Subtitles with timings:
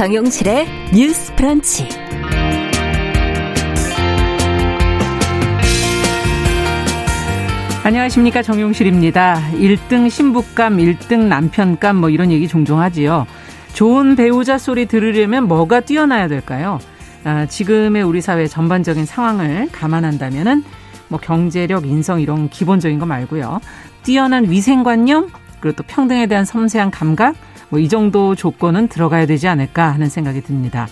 [0.00, 1.86] 정용실의 뉴스 프런치.
[7.84, 9.42] 안녕하십니까 정용실입니다.
[9.52, 13.26] 1등 신부감, 1등 남편감 뭐 이런 얘기 종종 하지요.
[13.74, 16.78] 좋은 배우자 소리 들으려면 뭐가 뛰어나야 될까요?
[17.24, 20.64] 아, 지금의 우리 사회 전반적인 상황을 감안한다면은
[21.08, 23.60] 뭐 경제력, 인성 이런 기본적인 거 말고요.
[24.02, 25.28] 뛰어난 위생관념,
[25.60, 27.34] 그리고 또 평등에 대한 섬세한 감각,
[27.70, 30.86] 뭐 이 정도 조건은 들어가야 되지 않을까 하는 생각이 듭니다.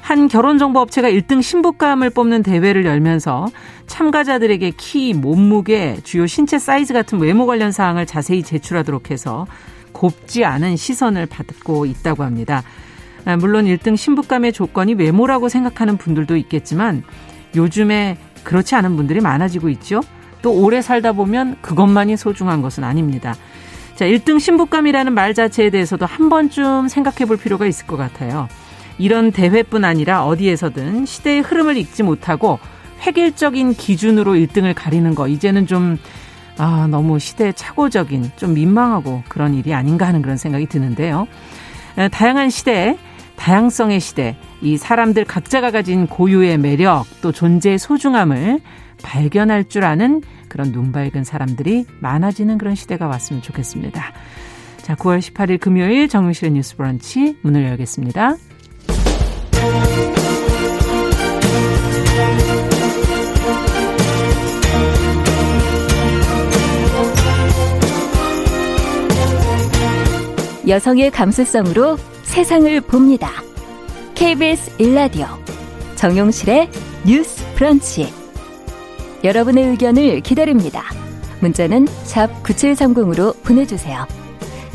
[0.00, 3.48] 한 결혼정보 업체가 1등 신부감을 뽑는 대회를 열면서
[3.86, 9.46] 참가자들에게 키, 몸무게, 주요 신체 사이즈 같은 외모 관련 사항을 자세히 제출하도록 해서
[9.90, 12.62] 곱지 않은 시선을 받고 있다고 합니다.
[13.24, 17.02] 아, 물론 1등 신부감의 조건이 외모라고 생각하는 분들도 있겠지만
[17.56, 20.02] 요즘에 그렇지 않은 분들이 많아지고 있죠.
[20.40, 23.34] 또 오래 살다 보면 그것만이 소중한 것은 아닙니다.
[23.96, 28.46] 자, 1등 신부감이라는 말 자체에 대해서도 한 번쯤 생각해 볼 필요가 있을 것 같아요.
[28.98, 32.58] 이런 대회뿐 아니라 어디에서든 시대의 흐름을 읽지 못하고
[33.06, 35.98] 획일적인 기준으로 1등을 가리는 거 이제는 좀
[36.58, 41.26] 아, 너무 시대 착오적인 좀 민망하고 그런 일이 아닌가 하는 그런 생각이 드는데요.
[42.10, 42.98] 다양한 시대,
[43.36, 48.60] 다양성의 시대, 이 사람들 각자가 가진 고유의 매력 또 존재의 소중함을
[49.02, 54.12] 발견할 줄 아는 그런 눈 밝은 사람들이 많아지는 그런 시대가 왔으면 좋겠습니다.
[54.78, 58.36] 자, 9월 18일 금요일 정용실의 뉴스 브런치 문을 열겠습니다.
[70.68, 73.30] 여성의 감수성으로 세상을 봅니다.
[74.14, 75.26] KBS 일라디오
[75.94, 76.70] 정용실의
[77.06, 78.25] 뉴스 브런치.
[79.26, 80.84] 여러분의 의견을 기다립니다.
[81.40, 84.06] 문자는 샵 9730으로 보내주세요.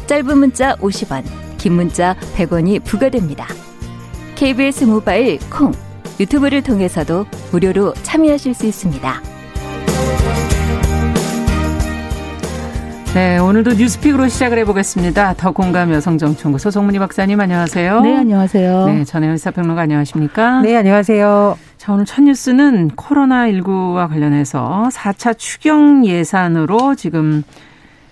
[0.07, 1.23] 짧은 문자 50원,
[1.57, 3.47] 긴 문자 100원이 부과됩니다.
[4.35, 5.72] KBS 모바일 콩,
[6.19, 9.22] 유튜브를 통해서도 무료로 참여하실 수 있습니다.
[13.13, 15.35] 네, 오늘도 뉴스픽으로 시작을 해보겠습니다.
[15.35, 18.01] 더 공감 여성정연구소 송문희 박사님 안녕하세요.
[18.01, 18.85] 네, 안녕하세요.
[18.85, 20.61] 네, 전혜연 사평론가 안녕하십니까?
[20.61, 21.57] 네, 안녕하세요.
[21.81, 27.42] 자, 오늘 첫 뉴스는 코로나19와 관련해서 4차 추경 예산으로 지금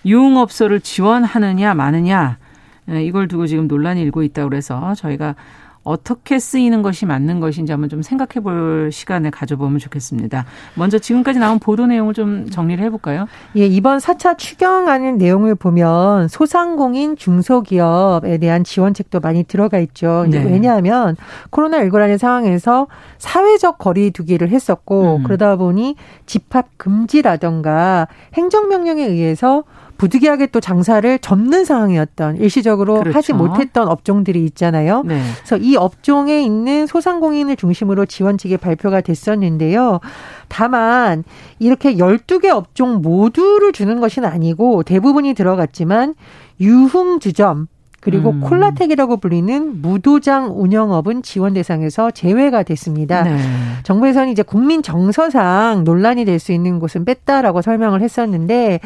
[0.07, 2.39] 유흥업소를 지원하느냐 마느냐
[2.85, 5.35] 네, 이걸 두고 지금 논란이 일고 있다고 그래서 저희가
[5.83, 10.45] 어떻게 쓰이는 것이 맞는 것인지 한번 좀 생각해 볼 시간을 가져보면 좋겠습니다.
[10.75, 13.27] 먼저 지금까지 나온 보도 내용을 좀 정리를 해볼까요?
[13.55, 20.25] 예, 이번 4차 추경안의 내용을 보면 소상공인 중소기업에 대한 지원책도 많이 들어가 있죠.
[20.29, 20.43] 네.
[20.43, 21.15] 왜냐하면
[21.51, 25.23] 코로나19라는 상황에서 사회적 거리 두기를 했었고 음.
[25.23, 29.63] 그러다 보니 집합 금지라던가 행정명령에 의해서
[29.99, 33.17] 부득이하게 또 장사를 접는 상황이었던 일시적으로 그렇죠.
[33.17, 35.03] 하지 못했던 업종들이 있잖아요.
[35.05, 35.21] 네.
[35.37, 39.99] 그래서 이 업종에 있는 소상공인을 중심으로 지원책이 발표가 됐었는데요.
[40.47, 41.23] 다만
[41.59, 46.15] 이렇게 12개 업종 모두를 주는 것은 아니고 대부분이 들어갔지만
[46.59, 47.67] 유흥주점
[48.01, 48.39] 그리고 음.
[48.39, 53.23] 콜라텍이라고 불리는 무도장 운영업은 지원 대상에서 제외가 됐습니다.
[53.23, 53.37] 네.
[53.83, 58.79] 정부에서는 이제 국민 정서상 논란이 될 수 있는 곳은 뺐다라고 설명을 했었는데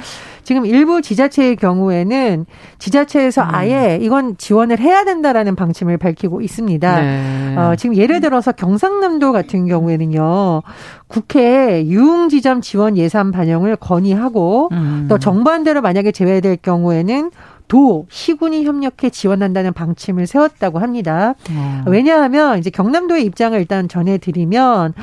[0.44, 2.46] 지금 일부 지자체의 경우에는
[2.80, 3.48] 지자체에서 음.
[3.52, 7.02] 아예 이건 지원을 해야 된다라는 방침을 밝히고 있습니다.
[7.02, 7.56] 네.
[7.58, 10.62] 어, 지금 예를 들어서 경상남도 같은 경우에는요.
[11.08, 15.06] 국회 유흥지점 지원 예산 반영을 건의하고 음.
[15.10, 17.32] 또 정부안대로 만약에 제외될 경우에는
[17.68, 21.34] 도 시군이 협력해 지원한다는 방침을 세웠다고 합니다.
[21.52, 21.84] 어.
[21.88, 24.94] 왜냐하면 이제 경남도의 입장을 일단 전해드리면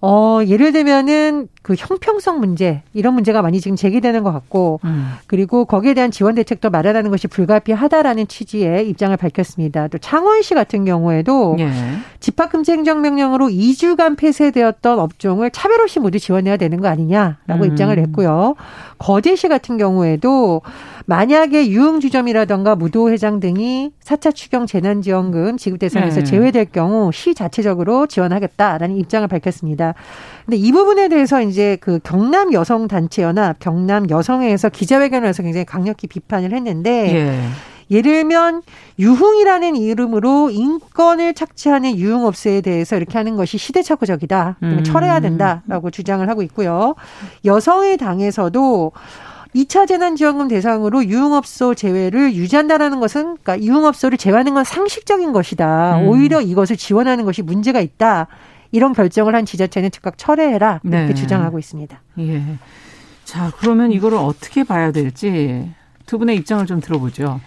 [0.00, 5.12] 어, 예를 들면은 그 형평성 문제 이런 문제가 많이 지금 제기되는 것 같고 음.
[5.28, 9.86] 그리고 거기에 대한 지원 대책도 마련하는 것이 불가피하다라는 취지의 입장을 밝혔습니다.
[9.88, 11.70] 또 창원시 같은 경우에도 예.
[12.18, 17.64] 집합금지 행정명령으로 2주간 폐쇄되었던 업종을 차별 없이 모두 지원해야 되는 거 아니냐라고 음.
[17.64, 18.56] 입장을 냈고요.
[18.98, 20.62] 거제시 같은 경우에도
[21.06, 26.24] 만약에 유흥주점이라던가 무도회장 등이 4차 추경 재난지원금 지급 대상에서 네.
[26.24, 29.94] 제외될 경우 시 자체적으로 지원하겠다라는 입장을 밝혔습니다.
[30.44, 35.64] 근데 이 부분에 대해서 이제 그 경남 여성 단체 연합 경남 여성회에서 기자회견을 해서 굉장히
[35.64, 37.48] 강력히 비판을 했는데 예.
[37.90, 38.62] 예를 들면
[38.98, 44.56] 유흥이라는 이름으로 인권을 착취하는 유흥업소에 대해서 이렇게 하는 것이 시대착오적이다.
[44.62, 44.82] 음.
[44.84, 46.94] 철회해야 된다라고 주장을 하고 있고요.
[47.44, 48.92] 여성의 당에서도
[49.54, 55.98] 2차 재난지원금 대상으로 유흥업소 제외를 유지한다라는 것은 그러니까 유흥업소를 제외하는 건 상식적인 것이다.
[55.98, 56.08] 음.
[56.08, 58.28] 오히려 이것을 지원하는 것이 문제가 있다.
[58.72, 61.14] 이런 결정을 한 지자체는 즉각 철회해라 이렇게 네.
[61.14, 62.00] 주장하고 있습니다.
[62.18, 62.42] 예.
[63.24, 65.70] 자 그러면 이거를 어떻게 봐야 될지
[66.06, 67.40] 두 분의 입장을 좀 들어보죠.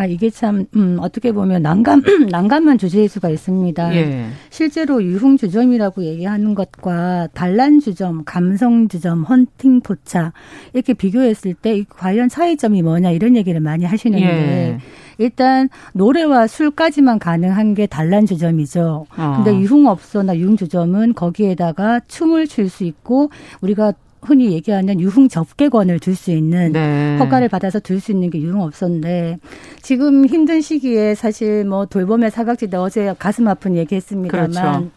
[0.00, 2.00] 아, 이게 참, 음, 어떻게 보면 난감,
[2.30, 3.94] 난감한 주제일 수가 있습니다.
[3.96, 4.28] 예.
[4.48, 10.32] 실제로 유흥주점이라고 얘기하는 것과 단란주점, 감성주점, 헌팅 포차,
[10.72, 14.78] 이렇게 비교했을 때 과연 차이점이 뭐냐 이런 얘기를 많이 하시는데, 예.
[15.20, 19.06] 일단 노래와 술까지만 가능한 게 단란주 점이죠.
[19.16, 19.32] 어.
[19.36, 23.30] 근데 유흥업소나 유흥주점은 거기에다가 춤을 출 수 있고,
[23.60, 27.16] 우리가 흔히 얘기하는 유흥 접객권을 둘 수 있는 네.
[27.18, 29.38] 허가를 받아서 둘 수 있는 게 유흥 없었는데
[29.82, 34.90] 지금 힘든 시기에 사실 뭐 돌봄의 사각지대 어제 가슴 아픈 얘기했습니다만 그렇죠.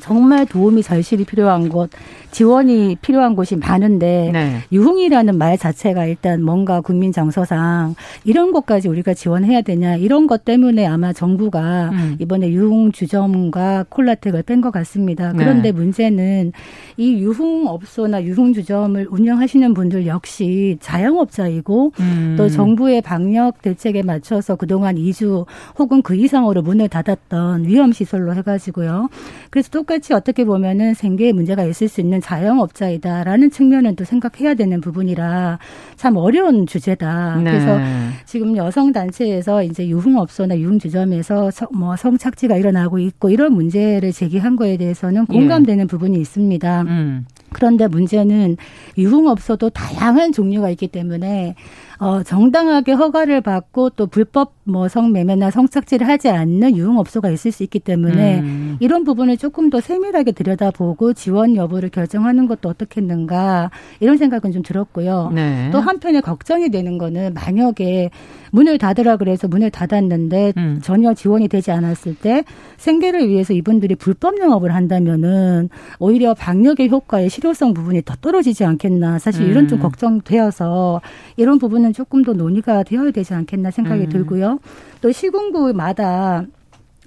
[0.00, 1.90] 정말 도움이 절실히 필요한 곳,
[2.30, 4.62] 지원이 필요한 곳이 많은데 네.
[4.70, 10.86] 유흥이라는 말 자체가 일단 뭔가 국민 정서상 이런 곳까지 우리가 지원해야 되냐 이런 것 때문에
[10.86, 12.16] 아마 정부가 음.
[12.20, 15.32] 이번에 유흥 주점과 콜라텍을 뺀 것 같습니다.
[15.32, 15.38] 네.
[15.38, 15.72] 그런데 네.
[15.72, 16.52] 문제는
[16.96, 22.34] 이 유흥 업소나 유흥 주점을 운영하시는 분들 역시 자영업자이고 음.
[22.36, 25.46] 또 정부의 방역 대책에 맞춰서 그동안 2주
[25.78, 29.08] 혹은 그 이상으로 문을 닫았던 위험 시설로 해가지고요.
[29.50, 35.58] 그래서 똑같이 어떻게 보면은 생계에 문제가 있을 수 있는 자영업자이다라는 측면은 또 생각해야 되는 부분이라
[35.96, 37.36] 참 어려운 주제다.
[37.36, 37.50] 네.
[37.50, 37.78] 그래서
[38.26, 45.24] 지금 여성 단체에서 이제 유흥업소나 유흥주점에서 뭐 성착취가 일어나고 있고 이런 문제를 제기한 거에 대해서는
[45.30, 45.32] 예.
[45.32, 45.86] 공감되는 예.
[45.86, 46.82] 부분이 있습니다.
[46.82, 47.26] 음.
[47.52, 48.58] 그런데 문제는
[48.98, 51.54] 유흥업소도 다양한 종류가 있기 때문에
[51.98, 57.80] 어, 정당하게 허가를 받고 또 불법 뭐 성매매나 성착취를 하지 않는 유흥업소가 있을 수 있기
[57.80, 58.76] 때문에 음.
[58.80, 63.70] 이런 부분을 조금 더 세밀하게 들여다보고 지원 여부를 결정하는 것도 어떻겠는가
[64.00, 65.32] 이런 생각은 좀 들었고요.
[65.34, 65.70] 네.
[65.72, 68.10] 또 한편에 걱정이 되는 거는 만약에
[68.50, 70.80] 문을 닫으라 그래서 문을 닫았는데 음.
[70.82, 72.44] 전혀 지원이 되지 않았을 때
[72.76, 75.68] 생계를 위해서 이분들이 불법 영업을 한다면은
[75.98, 79.68] 오히려 방역의 효과의 실효성 부분이 더 떨어지지 않겠나 사실 이런 음.
[79.68, 81.00] 좀 걱정되어서
[81.36, 84.08] 이런 부분은 조금 더 논의가 되어야 되지 않겠나 생각이 음.
[84.08, 84.57] 들고요.
[85.00, 86.46] 또 시군구마다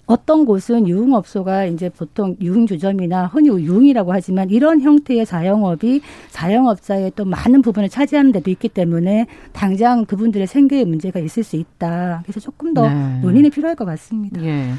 [0.06, 6.02] 어떤 곳은 유흥업소가 이제 보통 유흥주점이나 흔히 유흥이라고 하지만 이런 형태의 자영업이
[6.32, 12.24] 자영업자의 또 많은 부분을 차지하는 데도 있기 때문에 당장 그분들의 생계에 문제가 있을 수 있다.
[12.24, 13.20] 그래서 조금 더 네.
[13.22, 14.44] 논의는 필요할 것 같습니다.
[14.44, 14.72] 예.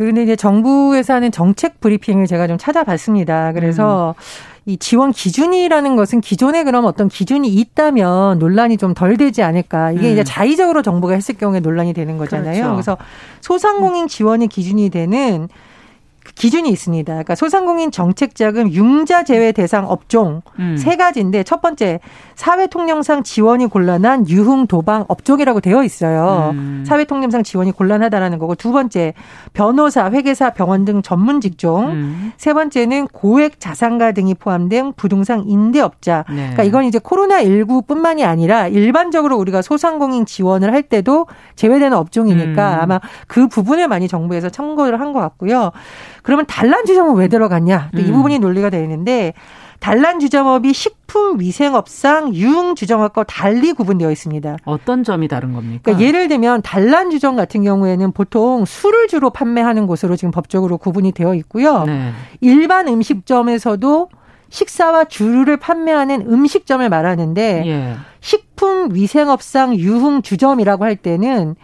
[0.00, 3.52] 그런데 이제 정부에서 하는 정책 브리핑을 제가 좀 찾아봤습니다.
[3.52, 4.62] 그래서 음.
[4.64, 9.92] 이 지원 기준이라는 것은 기존에 그럼 어떤 기준이 있다면 논란이 좀 덜 되지 않을까.
[9.92, 10.12] 이게 음.
[10.12, 12.62] 이제 자의적으로 정부가 했을 경우에 논란이 되는 거잖아요.
[12.62, 12.72] 그렇죠.
[12.72, 12.96] 그래서
[13.42, 15.50] 소상공인 지원이 기준이 되는
[16.34, 17.12] 기준이 있습니다.
[17.12, 20.76] 그러니까 소상공인 정책자금 융자 제외 대상 업종 음.
[20.78, 22.00] 세 가지인데 첫 번째
[22.34, 26.52] 사회 통념상 지원이 곤란한 유흥 도방 업종이라고 되어 있어요.
[26.54, 26.84] 음.
[26.86, 29.12] 사회 통념상 지원이 곤란하다라는 거고 두 번째
[29.52, 31.90] 변호사, 회계사, 병원 등 전문 직종.
[31.90, 32.32] 음.
[32.38, 36.24] 세 번째는 고액 자산가 등이 포함된 부동산 임대업자.
[36.28, 36.36] 네.
[36.36, 41.26] 그러니까 이건 이제 코로나 19뿐만이 아니라 일반적으로 우리가 소상공인 지원을 할 때도
[41.56, 42.80] 제외되는 업종이니까 음.
[42.80, 45.72] 아마 그 부분을 많이 정부에서 참고를 한 것 같고요.
[46.22, 47.90] 그러면 단란 주점은 왜 들어갔냐?
[47.94, 48.12] 또이 음.
[48.12, 49.32] 부분이 논리가 되는데
[49.80, 54.58] 단란 주점업이 식품 위생업상 유흥 주점업과 달리 구분되어 있습니다.
[54.64, 55.80] 어떤 점이 다른 겁니까?
[55.84, 61.12] 그러니까 예를 들면 단란 주점 같은 경우에는 보통 술을 주로 판매하는 곳으로 지금 법적으로 구분이
[61.12, 61.84] 되어 있고요.
[61.84, 62.12] 네.
[62.42, 64.10] 일반 음식점에서도
[64.50, 67.96] 식사와 주류를 판매하는 음식점을 말하는데 예.
[68.20, 71.54] 식품 위생업상 유흥 주점이라고 할 때는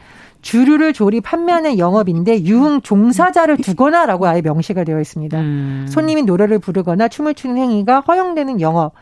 [0.46, 5.40] 주류를 조리 판매하는 영업인데 유흥 종사자를 두거나라고 아예 명시가 되어 있습니다.
[5.40, 5.86] 음.
[5.88, 8.92] 손님이 노래를 부르거나 춤을 추는 행위가 허용되는 영업.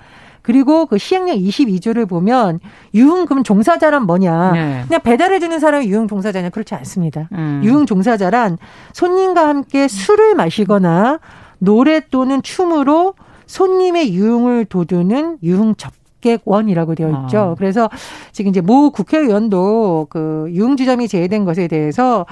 [0.41, 2.61] 그리고 그 시행령 22조를 보면
[2.95, 4.53] 유흥금 종사자란 뭐냐.
[4.53, 4.85] 네.
[4.89, 7.29] 그냥 배달해 주는 사람이 유흥 종사자냐 그렇지 않습니다.
[7.33, 7.61] 음.
[7.63, 8.57] 유흥 종사자란
[8.95, 11.19] 손님과 함께 술을 마시거나
[11.59, 15.93] 노래 또는 춤으로 손님의 유흥을 도두는 유흥 접
[16.25, 17.38] 접객원이라고 되어 있죠.
[17.38, 17.54] 아.
[17.57, 17.88] 그래서
[18.33, 22.26] 지금 이제 모 국회의원도 그 유흥주점이 제외된 것에 대해서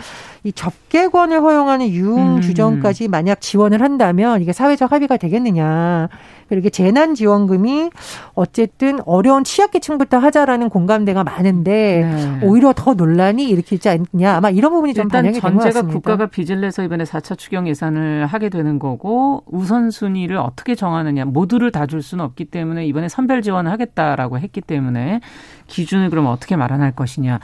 [0.44, 3.10] 이 접객원을 허용하는 유흥주점까지 음.
[3.10, 6.08] 만약 지원을 한다면 이게 사회적 합의가 되겠느냐.
[6.48, 7.90] 그리고 재난지원금이
[8.34, 12.40] 어쨌든 어려운 취약계층부터 하자라는 공감대가 많은데 네.
[12.42, 15.92] 오히려 더 논란이 일으키지 않냐 아마 이런 부분이 좀 반영이 된것 같습니다.
[15.92, 21.86] 국가가 빚을 내서 이번에 4차 추경 예산을 하게 되는 거고 우선순위를 어떻게 정하느냐 모두를 다
[21.86, 25.20] 줄 수는 없기 때문에 이번에 선별 지원을 하겠다라고 했기 때문에
[25.66, 27.38] 기준을 그럼 어떻게 마련할 것이냐.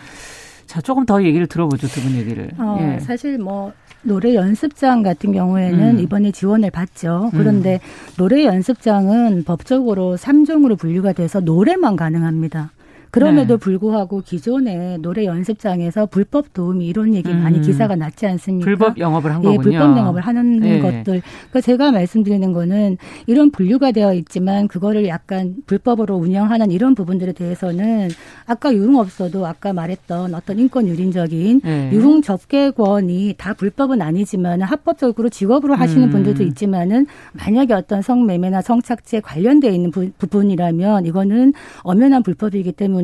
[0.68, 2.50] 자, 조금 더 얘기를 들어보죠, 두 분 얘기를.
[2.58, 3.00] 어, 예.
[3.00, 3.72] 사실 뭐
[4.02, 6.00] 노래 연습장 같은 경우에는 음.
[6.00, 7.30] 이번에 지원을 받죠.
[7.32, 8.14] 그런데 음.
[8.16, 12.70] 노래 연습장은 법적으로 3종으로 분류가 돼서 노래만 가능합니다.
[13.10, 13.58] 그럼에도 네.
[13.58, 17.42] 불구하고 기존의 노래 연습장에서 불법 도우미 이런 얘기 음.
[17.42, 18.64] 많이 기사가 났지 않습니까?
[18.64, 19.62] 불법 영업을 한 예, 거군요.
[19.62, 20.80] 불법 영업을 하는 네.
[20.80, 21.22] 것들.
[21.22, 28.08] 그러니까 제가 말씀드리는 거는 이런 분류가 되어 있지만 그거를 약간 불법으로 운영하는 이런 부분들에 대해서는
[28.46, 31.90] 아까 유흥업소도 아까 말했던 어떤 인권 유린적인 네.
[31.92, 36.10] 유흥 접객원이 다 불법은 아니지만 합법적으로 직업으로 하시는 음.
[36.10, 42.97] 분들도 있지만은 만약에 어떤 성매매나 성착취에 관련되어 있는 부, 분이라면 이거는 엄연한 불법이기 때문에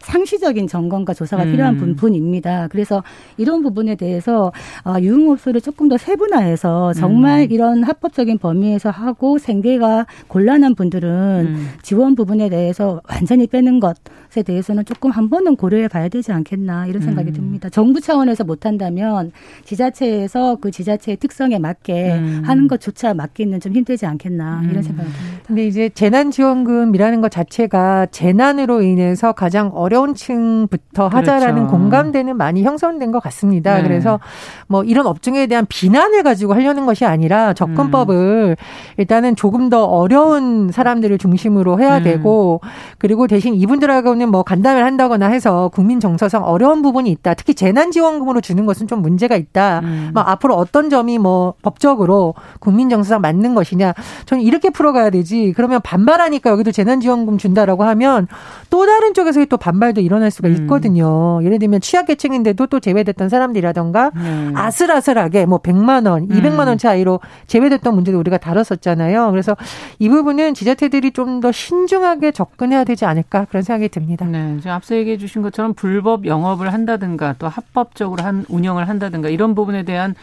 [0.00, 1.50] 상시적인 점검과 조사가 음.
[1.52, 2.68] 필요한 부분입니다.
[2.68, 3.02] 그래서
[3.36, 4.52] 이런 부분에 대해서
[4.84, 7.48] 아, 유흥업소를 조금 더 세분화해서 정말 음.
[7.50, 11.08] 이런 합법적인 범위에서 하고 생계가 곤란한 분들은
[11.48, 11.68] 음.
[11.82, 17.02] 지원 부분에 대해서 완전히 빼는 것에 대해서는 조금 한 번은 고려해 봐야 되지 않겠나 이런
[17.02, 17.34] 생각이 음.
[17.34, 17.68] 듭니다.
[17.68, 19.32] 정부 차원에서 못한다면
[19.64, 22.42] 지자체에서 그 지자체의 특성에 맞게 음.
[22.44, 24.82] 하는 것조차 맡기는 좀 힘들지 않겠나 이런 음.
[24.82, 25.42] 생각이 듭니다.
[25.46, 31.70] 근데 이제 재난지원금이라는 것 자체가 재난으로 인해서 가장 어려운 층부터 하자라는 그렇죠.
[31.70, 33.76] 공감대는 많이 형성된 것 같습니다.
[33.76, 33.82] 네.
[33.82, 34.20] 그래서
[34.66, 38.64] 뭐 이런 업종에 대한 비난을 가지고 하려는 것이 아니라 접근법을 음.
[38.96, 42.04] 일단은 조금 더 어려운 사람들을 중심으로 해야 음.
[42.04, 42.60] 되고
[42.98, 47.34] 그리고 대신 이분들하고는 뭐 간담회를 한다거나 해서 국민 정서상 어려운 부분이 있다.
[47.34, 49.80] 특히 재난지원금으로 주는 것은 좀 문제가 있다.
[49.84, 50.10] 음.
[50.14, 53.94] 뭐 앞으로 어떤 점이 뭐 법적으로 국민 정서상 맞는 것이냐.
[54.26, 55.52] 저는 이렇게 풀어가야 되지.
[55.56, 58.26] 그러면 반발하니까 여기도 재난지원금 준다라고 하면
[58.70, 60.54] 또 다른 쪽에서 또 반발도 일어날 수가 음.
[60.60, 61.38] 있거든요.
[61.38, 61.44] 음.
[61.44, 64.52] 예를 들면 취약계층인데도 또 제외됐던 사람들이라던가 음.
[64.54, 69.30] 아슬아슬하게 뭐 100만 원, 200만 원 차이로 제외됐던 문제도 우리가 다뤘었잖아요.
[69.30, 69.56] 그래서
[69.98, 74.26] 이 부분은 지자체들이 좀 더 신중하게 접근해야 되지 않을까 그런 생각이 듭니다.
[74.26, 79.84] 네, 앞서 얘기해 주신 것처럼 불법 영업을 한다든가 또 합법적으로 한 운영을 한다든가 이런 부분에
[79.84, 80.14] 대한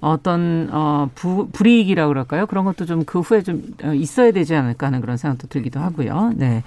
[0.00, 2.46] 어떤 어 부, 불이익이라고 그럴까요?
[2.46, 6.32] 그런 것도 좀 그 후에 좀 어, 있어야 되지 않을까 하는 그런 생각도 들기도 하고요.
[6.36, 6.62] 네.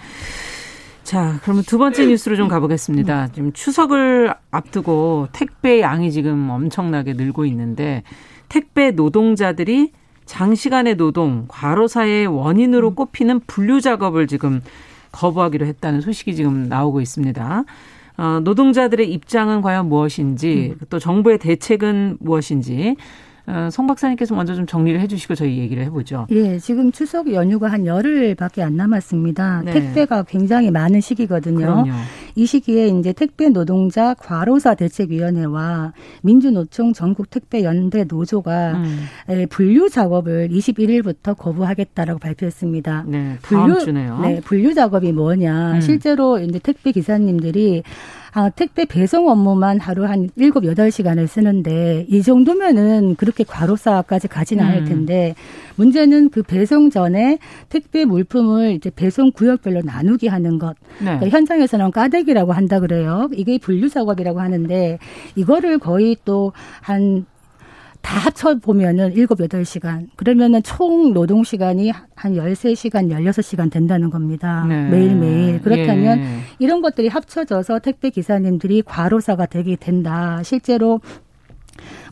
[1.03, 3.27] 자, 그러면 두 번째 뉴스로 좀 가보겠습니다.
[3.33, 8.03] 지금 추석을 앞두고 택배 양이 지금 엄청나게 늘고 있는데
[8.48, 9.91] 택배 노동자들이
[10.25, 14.62] 장시간의 노동, 과로사의 원인으로 꼽히는 분류 작업을 지금
[15.12, 17.63] 거부하기로 했다는 소식이 지금 나오고 있습니다.
[18.15, 22.95] 어, 노동자들의 입장은 과연 무엇인지, 또 정부의 대책은 무엇인지,
[23.45, 26.27] 어, 송 박사님께서 먼저 좀 정리를 해주시고 저희 얘기를 해보죠.
[26.31, 29.63] 예, 지금 추석 연휴가 한 열흘밖에 안 남았습니다.
[29.65, 29.71] 네.
[29.73, 31.57] 택배가 굉장히 많은 시기거든요.
[31.57, 31.91] 그럼요.
[32.35, 39.07] 이 시기에 이제 택배 노동자 과로사 대책위원회와 민주노총 전국 택배 연대 노조가 음.
[39.50, 43.03] 분류 작업을 21일부터 거부하겠다라고 발표했습니다.
[43.07, 44.19] 네, 다음 분류, 주네요.
[44.19, 45.73] 네, 분류 작업이 뭐냐?
[45.73, 45.81] 음.
[45.81, 47.83] 실제로 이제 택배 기사님들이
[48.33, 54.69] 아, 택배 배송 업무만 하루 한 7, 8시간을 쓰는데 이 정도면은 그렇게 과로사까지 가지는 음.
[54.69, 55.35] 않을 텐데
[55.75, 57.37] 문제는 그 배송 전에
[57.69, 60.75] 택배 물품을 이제 배송 구역별로 나누기 하는 것.
[60.99, 61.05] 네.
[61.05, 63.29] 그러니까 현장에서는 까대기라고 한다 그래요.
[63.33, 64.97] 이게 분류 작업이라고 하는데
[65.35, 67.25] 이거를 거의 또 한
[68.03, 73.69] 다 합쳐 보면은 일곱 여덟 시간 그러면은 총 노동 시간이 한 열세 시간 열여섯 시간
[73.69, 74.65] 된다는 겁니다.
[74.67, 74.89] 네.
[74.89, 75.62] 매일매일.
[75.62, 76.25] 그렇다면 예.
[76.60, 80.43] 이런 것들이 합쳐져서 택배 기사님들이 과로사가 되게 된다.
[80.43, 81.00] 실제로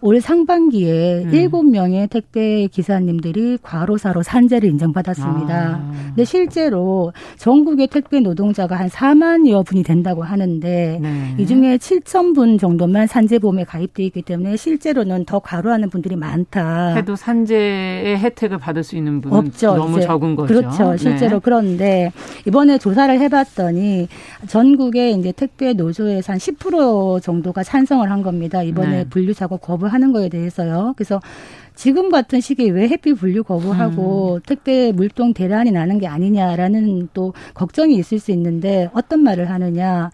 [0.01, 1.33] 올 상반기에 음.
[1.33, 1.71] 일곱 음.
[1.71, 5.55] 명의 택배 기사님들이 과로사로 산재를 인정받았습니다.
[5.55, 5.91] 아.
[6.07, 11.35] 근데 실제로 전국의 택배 노동자가 한 4만여 분이 된다고 하는데 네.
[11.37, 16.95] 이 중에 7천 분 정도만 산재보험에 가입돼 있기 때문에 실제로는 더 과로하는 분들이 많다.
[16.95, 19.75] 해도 산재의 혜택을 받을 수 있는 분은 없죠.
[19.75, 20.07] 너무 이제.
[20.07, 20.53] 적은 거죠.
[20.53, 20.97] 그렇죠.
[20.97, 21.39] 실제로 네.
[21.43, 22.11] 그런데
[22.47, 24.07] 이번에 조사를 해봤더니
[24.47, 28.63] 전국의 이제 택배 노조에서 한 10% 정도가 찬성을 한 겁니다.
[28.63, 29.05] 이번에 네.
[29.07, 30.93] 분류 작업 거부 하는 거에 대해서요.
[30.95, 31.19] 그래서
[31.75, 34.39] 지금 같은 시기에 왜 햇빛 분류 거부하고 음.
[34.45, 40.11] 택배 물동 대란이 나는 게 아니냐라는 또 걱정이 있을 수 있는데 어떤 말을 하느냐.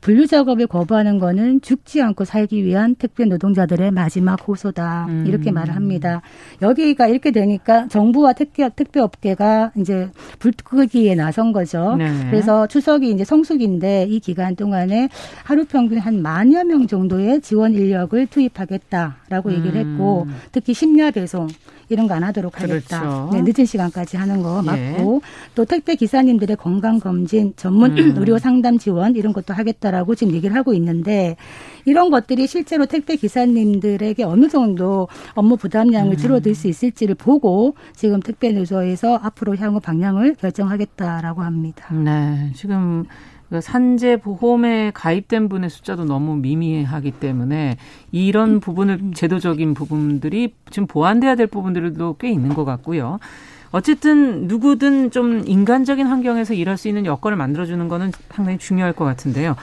[0.00, 5.06] 분류 작업을 거부하는 거는 죽지 않고 살기 위한 택배 노동자들의 마지막 호소다.
[5.08, 5.24] 음.
[5.26, 6.22] 이렇게 말을 합니다.
[6.62, 11.96] 여기가 이렇게 되니까 정부와 택배, 택배 업계가 이제 불끄기에 나선 거죠.
[11.96, 12.08] 네.
[12.30, 15.08] 그래서 추석이 이제 성수기인데 이 기간 동안에
[15.44, 20.34] 하루 평균 한 만여 명 정도의 지원 인력을 투입하겠다라고 얘기를 했고 음.
[20.52, 21.48] 특히 심야 배송
[21.88, 23.00] 이런 거 안 하도록 하겠다.
[23.00, 23.30] 그렇죠.
[23.32, 25.52] 네, 늦은 시간까지 하는 거 맞고 예.
[25.54, 28.14] 또 택배 기사님들의 건강 검진 전문 음.
[28.16, 31.36] 의료 상담 지원 이런 것도 하겠다라고 지금 얘기를 하고 있는데
[31.84, 36.16] 이런 것들이 실제로 택배 기사님들에게 어느 정도 업무 부담량을 음.
[36.16, 41.86] 줄어들 수 있을지를 보고 지금 택배 노조에서 앞으로 향후 방향을 결정하겠다라고 합니다.
[41.94, 43.04] 네, 지금
[43.50, 47.76] 그 산재 보험에 가입된 분의 숫자도 너무 미미하기 때문에
[48.12, 53.18] 이런 부분을 제도적인 부분들이 지금 보완돼야 될 부분들도 꽤 있는 것 같고요.
[53.70, 59.56] 어쨌든 누구든 좀 인간적인 환경에서 일할 수 있는 여건을 만들어주는 거는 상당히 중요할 것 같은데요.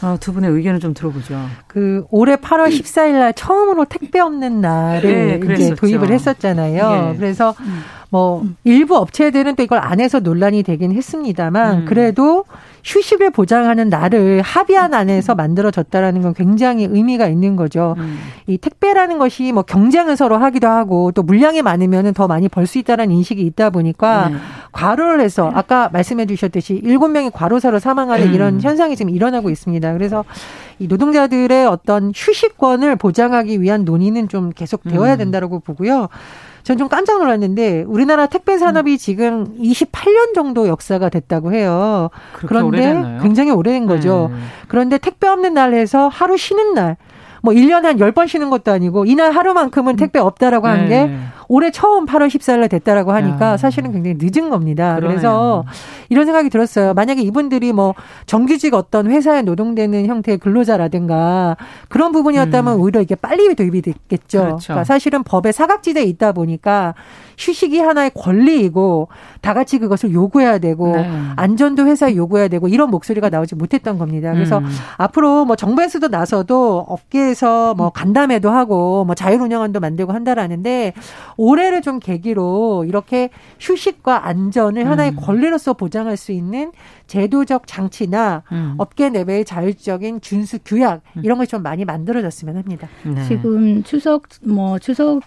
[0.00, 1.40] 어, 두 분의 의견을 좀 들어보죠.
[1.66, 6.90] 그 올해 8월 14일 날 처음으로 택배 없는 날을 네, 이제 도입을 했었잖아요.
[6.90, 7.16] 네.
[7.16, 7.80] 그래서 음.
[8.10, 11.84] 뭐 일부 업체들은 또 이걸 안 해서 논란이 되긴 했습니다만 음.
[11.84, 12.44] 그래도
[12.84, 17.94] 휴식을 보장하는 날을 합의한 안에서 만들어졌다라는 건 굉장히 의미가 있는 거죠.
[17.98, 18.18] 음.
[18.46, 22.78] 이 택배라는 것이 뭐 경쟁을 서로 하기도 하고 또 물량이 많으면은 더 많이 벌 수
[22.78, 24.36] 있다라는 인식이 있다 보니까 네.
[24.72, 28.34] 과로를 해서 아까 말씀해 주셨듯이 일곱 명이 과로사로 사망하는 음.
[28.34, 29.92] 이런 현상이 지금 일어나고 있습니다.
[29.94, 30.24] 그래서
[30.78, 35.18] 이 노동자들의 어떤 휴식권을 보장하기 위한 논의는 좀 계속 되어야 음.
[35.18, 36.08] 된다라고 보고요.
[36.68, 38.96] 전 좀 깜짝 놀랐는데 우리나라 택배 산업이 음.
[38.98, 42.10] 지금 28년 정도 역사가 됐다고 해요.
[42.34, 43.22] 그런데 오래됐나요?
[43.22, 44.28] 굉장히 오래된 거죠.
[44.30, 44.38] 네.
[44.68, 46.96] 그런데 택배 없는 날 해서 하루 쉬는 날,
[47.42, 49.96] 뭐 1년에 한 10번 쉬는 것도 아니고 이날 하루만큼은 음.
[49.96, 51.06] 택배 없다라고 하는 네.
[51.08, 51.14] 게
[51.48, 53.56] 올해 처음 8월 14일 날 됐다라고 하니까 야.
[53.56, 54.94] 사실은 굉장히 늦은 겁니다.
[54.96, 55.08] 그러네요.
[55.08, 55.64] 그래서
[56.10, 56.94] 이런 생각이 들었어요.
[56.94, 57.94] 만약에 이분들이 뭐
[58.26, 61.56] 정규직 어떤 회사에 노동되는 형태의 근로자라든가
[61.88, 62.80] 그런 부분이었다면 음.
[62.80, 64.40] 오히려 이게 빨리 도입이 됐겠죠.
[64.40, 64.66] 그렇죠.
[64.68, 66.94] 그러니까 사실은 법의 사각지대에 있다 보니까
[67.38, 69.08] 휴식이 하나의 권리이고
[69.40, 71.08] 다 같이 그것을 요구해야 되고 네.
[71.36, 74.32] 안전도 회사에 요구해야 되고 이런 목소리가 나오지 못했던 겁니다.
[74.32, 74.66] 그래서 음.
[74.96, 80.92] 앞으로 뭐 정부에서도 나서도 업계에서 뭐 간담회도 하고 뭐 자율 운영안도 만들고 한다라는데
[81.38, 83.30] 올해를 좀 계기로 이렇게
[83.60, 84.90] 휴식과 안전을 음.
[84.90, 86.72] 하나의 권리로서 보장할 수 있는
[87.06, 88.74] 제도적 장치나 음.
[88.76, 91.22] 업계 내외의 자율적인 준수 규약 음.
[91.24, 92.88] 이런 것이 좀 많이 만들어졌으면 합니다.
[93.04, 93.24] 네.
[93.26, 95.22] 지금 추석 뭐 추석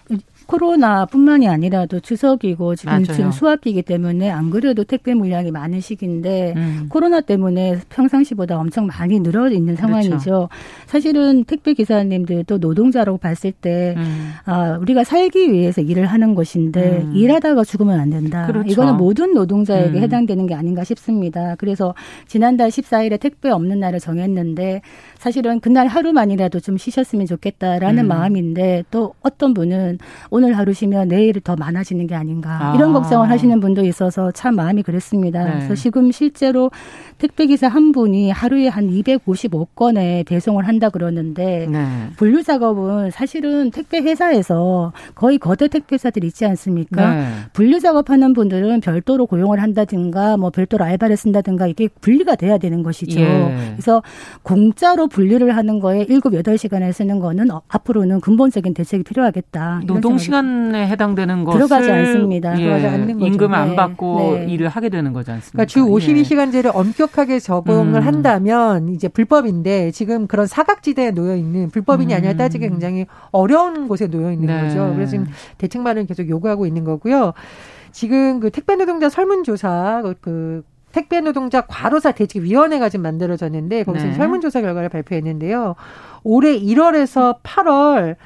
[0.52, 6.86] 코로나뿐만이 아니라도 추석이고 지금, 지금 수학기이기 때문에 안 그래도 택배 물량이 많은 시기인데 음.
[6.90, 10.10] 코로나 때문에 평상시보다 엄청 많이 늘어 있는 상황이죠.
[10.10, 10.48] 그렇죠.
[10.86, 14.32] 사실은 택배 기사님들도 노동자라고 봤을 때 음.
[14.44, 17.12] 아, 우리가 살기 위해서 일을 하는 것인데 음.
[17.16, 18.46] 일하다가 죽으면 안 된다.
[18.46, 18.70] 그렇죠.
[18.70, 20.02] 이거는 모든 노동자에게 음.
[20.02, 21.54] 해당되는 게 아닌가 싶습니다.
[21.56, 21.94] 그래서
[22.26, 24.82] 지난달 14일에 택배 없는 날을 정했는데
[25.22, 28.08] 사실은 그날 하루만이라도 좀 쉬셨으면 좋겠다라는 음.
[28.08, 29.98] 마음인데 또 어떤 분은
[30.30, 32.74] 오늘 하루 쉬면 내일 더 많아지는 게 아닌가 아.
[32.74, 35.44] 이런 걱정을 하시는 분도 있어서 참 마음이 그랬습니다.
[35.44, 35.52] 네.
[35.52, 36.72] 그래서 지금 실제로
[37.22, 41.86] 택배기사 한 분이 하루에 한 255건의 배송을 한다 그러는데 네.
[42.16, 47.14] 분류 작업은 사실은 택배 회사에서 거의 거대 택배사들 있지 않습니까?
[47.14, 47.28] 네.
[47.52, 53.20] 분류 작업하는 분들은 별도로 고용을 한다든가 뭐 별도로 알바를 쓴다든가 이게 분리가 돼야 되는 것이죠.
[53.20, 53.72] 예.
[53.76, 54.02] 그래서
[54.42, 59.82] 공짜로 분류를 하는 거에 7, 8시간을 쓰는 거는 어, 앞으로는 근본적인 대책이 필요하겠다.
[59.86, 62.58] 노동 시간에 해당되는 것을 들어가지 않습니다.
[62.58, 63.26] 예, 들어가지 않는 거죠.
[63.26, 63.76] 임금 안 네.
[63.76, 64.46] 받고 네.
[64.48, 65.52] 일을 하게 되는 거지 않습니까?
[65.52, 66.70] 그러니까 주 52시간제를 예.
[67.12, 68.06] 엄격하게 적용을 음.
[68.06, 72.70] 한다면 이제 불법인데 지금 그런 사각지대에 놓여 있는 불법이냐 아니냐 따지기 음.
[72.72, 74.62] 굉장히 어려운 곳에 놓여 있는 네.
[74.62, 74.92] 거죠.
[74.94, 75.26] 그래서 지금
[75.58, 77.34] 대책 마련을 계속 요구하고 있는 거고요.
[77.92, 84.06] 지금 그 택배 노동자 설문조사 그, 그 택배 노동자 과로사 대책 위원회가 지금 만들어졌는데 거기서
[84.06, 84.12] 네.
[84.14, 85.74] 설문조사 결과를 발표했는데요.
[86.24, 88.16] 올해 1월에서 8월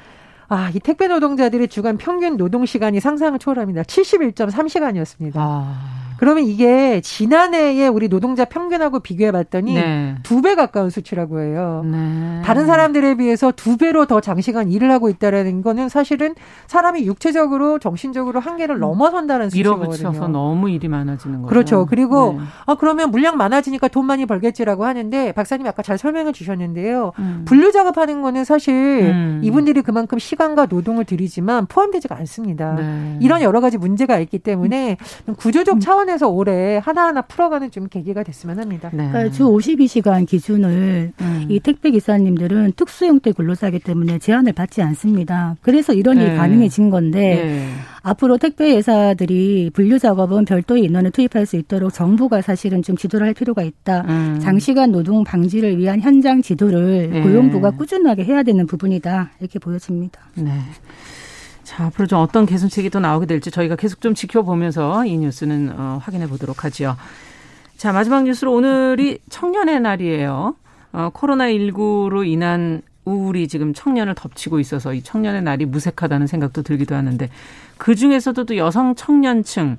[0.49, 3.83] 아, 이 택배 노동자들의 주간 평균 노동 시간이 상상을 초월합니다.
[3.83, 5.33] 71.3시간이었습니다.
[5.35, 6.06] 아.
[6.17, 10.15] 그러면 이게 지난해에 우리 노동자 평균하고 비교해 봤더니 네.
[10.23, 11.83] 두배 가까운 수치라고 해요.
[11.85, 12.41] 네.
[12.43, 16.33] 다른 사람들에 비해서 두 배로 더 장시간 일을 하고 있다라는 거는 사실은
[16.67, 18.79] 사람이 육체적으로 정신적으로 한계를 음.
[18.79, 19.87] 넘어선다는 수치거든요.
[19.87, 21.49] 밀어붙여서 너무 일이 많아지는 거죠.
[21.49, 21.85] 그렇죠.
[21.85, 22.45] 그리고 네.
[22.65, 27.11] 아 그러면 물량 많아지니까 돈 많이 벌겠지라고 하는데 박사님이 아까 잘 설명해 주셨는데요.
[27.19, 27.43] 음.
[27.45, 29.41] 분류 작업하는 거는 사실 음.
[29.43, 32.73] 이분들이 그만큼 시간과 노동을 들이지만 포함되지가 않습니다.
[32.75, 33.17] 네.
[33.21, 34.97] 이런 여러 가지 문제가 있기 때문에
[35.37, 38.89] 구조적 차원 차원에서 올해 하나하나 풀어가는 좀 계기가 됐으면 합니다.
[38.93, 39.07] 네.
[39.09, 41.45] 그러니까 주 52시간 기준을 음.
[41.49, 45.55] 이 택배 기사님들은 특수 형태 근로사기 때문에 제한을 받지 않습니다.
[45.61, 46.35] 그래서 이런 일이 네.
[46.35, 47.69] 가능해진 건데 네.
[48.01, 53.33] 앞으로 택배 회사들이 분류 작업은 별도의 인원을 투입할 수 있도록 정부가 사실은 좀 지도를 할
[53.33, 54.05] 필요가 있다.
[54.07, 54.39] 음.
[54.41, 57.21] 장시간 노동 방지를 위한 현장 지도를 네.
[57.21, 59.31] 고용부가 꾸준하게 해야 되는 부분이다.
[59.39, 60.21] 이렇게 보여집니다.
[60.35, 60.51] 네.
[61.67, 65.99] 자, 앞으로 좀 어떤 개선책이 또 나오게 될지 저희가 계속 좀 지켜보면서 이 뉴스는 어,
[66.01, 66.95] 확인해 보도록 하죠.
[67.75, 70.55] 자, 마지막 뉴스로 오늘이 청년의 날이에요.
[70.93, 77.29] 어, 코로나19로 인한 우울이 지금 청년을 덮치고 있어서 이 청년의 날이 무색하다는 생각도 들기도 하는데
[77.77, 79.75] 그 중에서도 또 여성 청년층,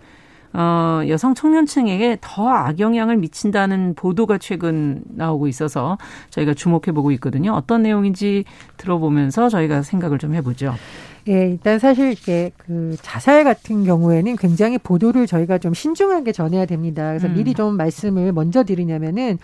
[0.53, 5.97] 어, 여성 청년층에게 더 악영향을 미친다는 보도가 최근 나오고 있어서
[6.29, 7.55] 저희가 주목해 보고 있거든요.
[7.55, 8.45] 어떤 내용인지
[8.77, 10.75] 들어보면서 저희가 생각을 좀 해보죠.
[11.29, 17.09] 예, 일단 사실 이게 그 자살 같은 경우에는 굉장히 보도를 저희가 좀 신중하게 전해야 됩니다.
[17.09, 17.35] 그래서 음.
[17.35, 19.39] 미리 좀 말씀을 먼저 드리냐면은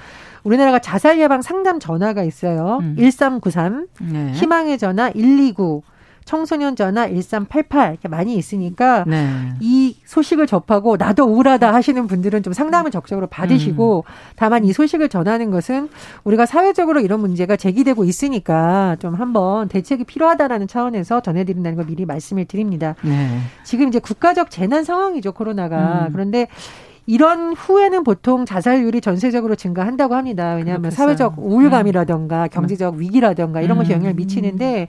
[0.44, 2.78] 우리나라가 자살 예방 상담 전화가 있어요.
[2.80, 2.96] 음.
[2.98, 4.32] 1393, 네.
[4.32, 5.82] 희망의 전화 129,
[6.24, 9.28] 청소년 전화 1388 이렇게 많이 있으니까 네.
[9.60, 14.12] 이 소식을 접하고 나도 우울하다 하시는 분들은 좀 상담을 적극적으로 받으시고 음.
[14.36, 15.90] 다만 이 소식을 전하는 것은
[16.24, 22.46] 우리가 사회적으로 이런 문제가 제기되고 있으니까 좀 한번 대책이 필요하다라는 차원에서 전해드린다는 걸 미리 말씀을
[22.46, 22.94] 드립니다.
[23.02, 23.38] 네.
[23.62, 26.12] 지금 이제 국가적 재난 상황이죠 코로나가 음.
[26.12, 26.48] 그런데
[27.06, 30.54] 이런 후에는 보통 자살률이 전세적으로 증가한다고 합니다.
[30.54, 31.06] 왜냐하면 그렇겠어요.
[31.06, 32.48] 사회적 우울감이라던가 음.
[32.50, 33.96] 경제적 위기라던가 이런 것이 음.
[33.96, 34.88] 영향을 미치는데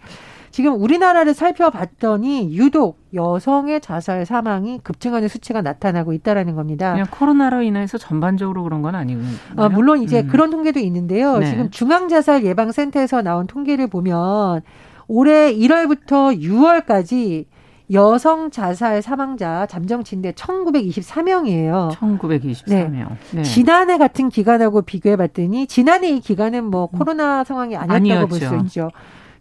[0.55, 6.93] 지금 우리나라를 살펴봤더니 유독 여성의 자살 사망이 급증하는 수치가 나타나고 있다라는 겁니다.
[6.93, 9.25] 그냥 코로나로 인해서 전반적으로 그런 건 아니고요.
[9.57, 10.27] 아, 물론 이제 음.
[10.27, 11.39] 그런 통계도 있는데요.
[11.39, 11.49] 네.
[11.49, 14.61] 지금 중앙자살 예방센터에서 나온 통계를 보면
[15.09, 17.47] 올해 1월부터 6월까지
[17.91, 21.91] 여성 자살 사망자 잠정치인데 1924명이에요.
[21.91, 22.91] 1924명.
[22.91, 23.05] 네.
[23.31, 23.43] 네.
[23.43, 26.97] 지난해 같은 기간하고 비교해 봤더니 지난해 이 기간은 뭐 음.
[26.97, 28.89] 코로나 상황이 아니었다고 볼 수 있죠.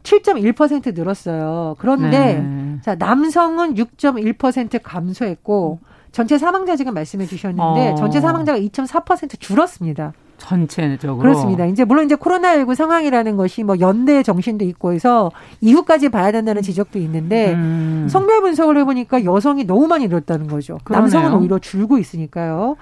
[0.05, 1.75] 7.1% 늘었어요.
[1.79, 2.79] 그런데 네.
[2.83, 5.81] 자, 남성은 6.1% 감소했고
[6.13, 7.95] 전체 사망자 지금 말씀해 주셨는데 어.
[7.97, 10.13] 전체 사망자가 2.4% 줄었습니다.
[10.37, 11.65] 전체적으로 그렇습니다.
[11.65, 16.99] 이제 물론 이제 코로나19 상황이라는 것이 뭐 연대 정신도 있고 해서 이후까지 봐야 된다는 지적도
[16.99, 18.07] 있는데 음.
[18.11, 20.79] 성별 분석을 해보니까 여성이 너무 많이 늘었다는 거죠.
[20.85, 21.03] 그러네요.
[21.03, 22.77] 남성은 오히려 줄고 있으니까요.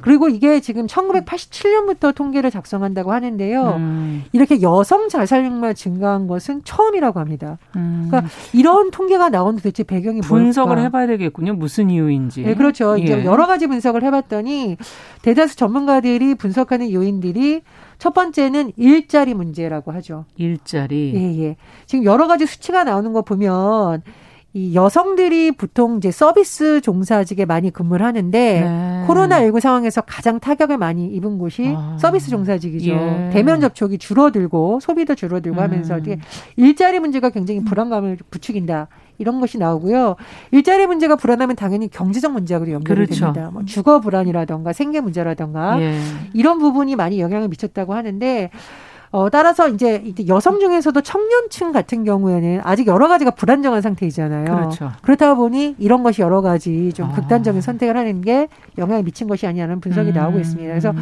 [0.00, 3.74] 그리고 이게 지금 1987년부터 통계를 작성한다고 하는데요.
[3.76, 4.24] 음.
[4.32, 7.58] 이렇게 여성 자살률만 증가한 것은 처음이라고 합니다.
[7.76, 8.08] 음.
[8.08, 10.82] 그러니까 이런 통계가 나온 도대체 배경이 분석을 뭘까?
[10.82, 11.54] 해봐야 되겠군요.
[11.54, 12.42] 무슨 이유인지.
[12.42, 12.98] 네, 그렇죠.
[12.98, 13.02] 예.
[13.02, 14.76] 이제 여러 가지 분석을 해봤더니
[15.22, 17.62] 대다수 전문가들이 분석하는 요인들이
[17.98, 20.26] 첫 번째는 일자리 문제라고 하죠.
[20.36, 21.12] 일자리.
[21.14, 21.56] 예, 예.
[21.86, 24.02] 지금 여러 가지 수치가 나오는 거 보면
[24.56, 29.04] 이 여성들이 보통 이제 서비스 종사직에 많이 근무를 하는데 네.
[29.08, 31.96] 코로나19 상황에서 가장 타격을 많이 입은 곳이 아.
[32.00, 32.92] 서비스 종사직이죠.
[32.92, 33.30] 예.
[33.32, 35.62] 대면 접촉이 줄어들고 소비도 줄어들고 음.
[35.62, 36.20] 하면서 이게
[36.54, 38.86] 일자리 문제가 굉장히 불안감을 부추긴다.
[39.18, 40.14] 이런 것이 나오고요.
[40.52, 43.32] 일자리 문제가 불안하면 당연히 경제적 문제하고도 연결이 그렇죠.
[43.32, 43.50] 됩니다.
[43.52, 45.98] 뭐 주거 불안이라던가 생계 문제라던가 예.
[46.32, 48.50] 이런 부분이 많이 영향을 미쳤다고 하는데
[49.14, 54.44] 어, 따라서 이제 여성 중에서도 청년층 같은 경우에는 아직 여러 가지가 불안정한 상태이잖아요.
[54.44, 54.90] 그렇죠.
[55.02, 57.12] 그렇다 보니 이런 것이 여러 가지 좀 아.
[57.12, 60.14] 극단적인 선택을 하는 게 영향을 미친 것이 아니냐는 분석이 음.
[60.14, 60.68] 나오고 있습니다.
[60.68, 60.92] 그래서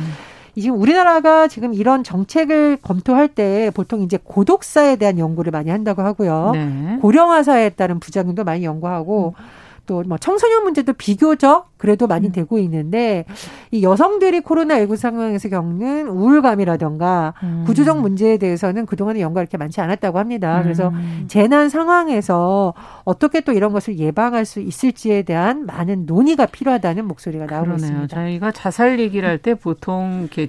[0.54, 6.50] 지금 우리나라가 지금 이런 정책을 검토할 때 보통 이제 고독사에 대한 연구를 많이 한다고 하고요.
[6.52, 6.98] 네.
[7.00, 9.44] 고령화사에 따른 부작용도 많이 연구하고 음.
[9.86, 12.32] 또 뭐 청소년 문제도 비교적 그래도 많이 음.
[12.32, 13.24] 되고 있는데
[13.70, 17.64] 이 여성들이 코로나19 상황에서 겪는 우울감이라던가 음.
[17.66, 20.58] 구조적 문제에 대해서는 그동안에 연구가 이렇게 많지 않았다고 합니다.
[20.58, 20.62] 음.
[20.62, 20.92] 그래서
[21.28, 27.66] 재난 상황에서 어떻게 또 이런 것을 예방할 수 있을지에 대한 많은 논의가 필요하다는 목소리가 나오고
[27.66, 27.84] 그러네요.
[27.86, 28.06] 있습니다.
[28.14, 30.48] 저희가 자살 얘기를 할 때 보통 이렇게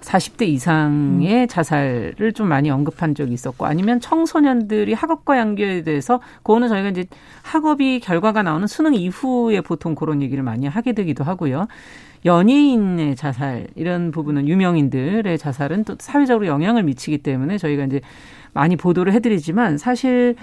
[0.00, 1.46] 40대 이상의 음.
[1.48, 7.04] 자살을 좀 많이 언급한 적이 있었고 아니면 청소년들이 학업과 연결에 대해서 그거는 저희가 이제
[7.42, 11.68] 학업이 결과가 나오는 수능 이후에 보통 그런 얘기를 많이 하게 되기도 하고요.
[12.24, 18.00] 연예인의 자살 이런 부분은 유명인들의 자살은 또 사회적으로 영향을 미치기 때문에 저희가 이제
[18.52, 20.36] 많이 보도를 해드리지만 사실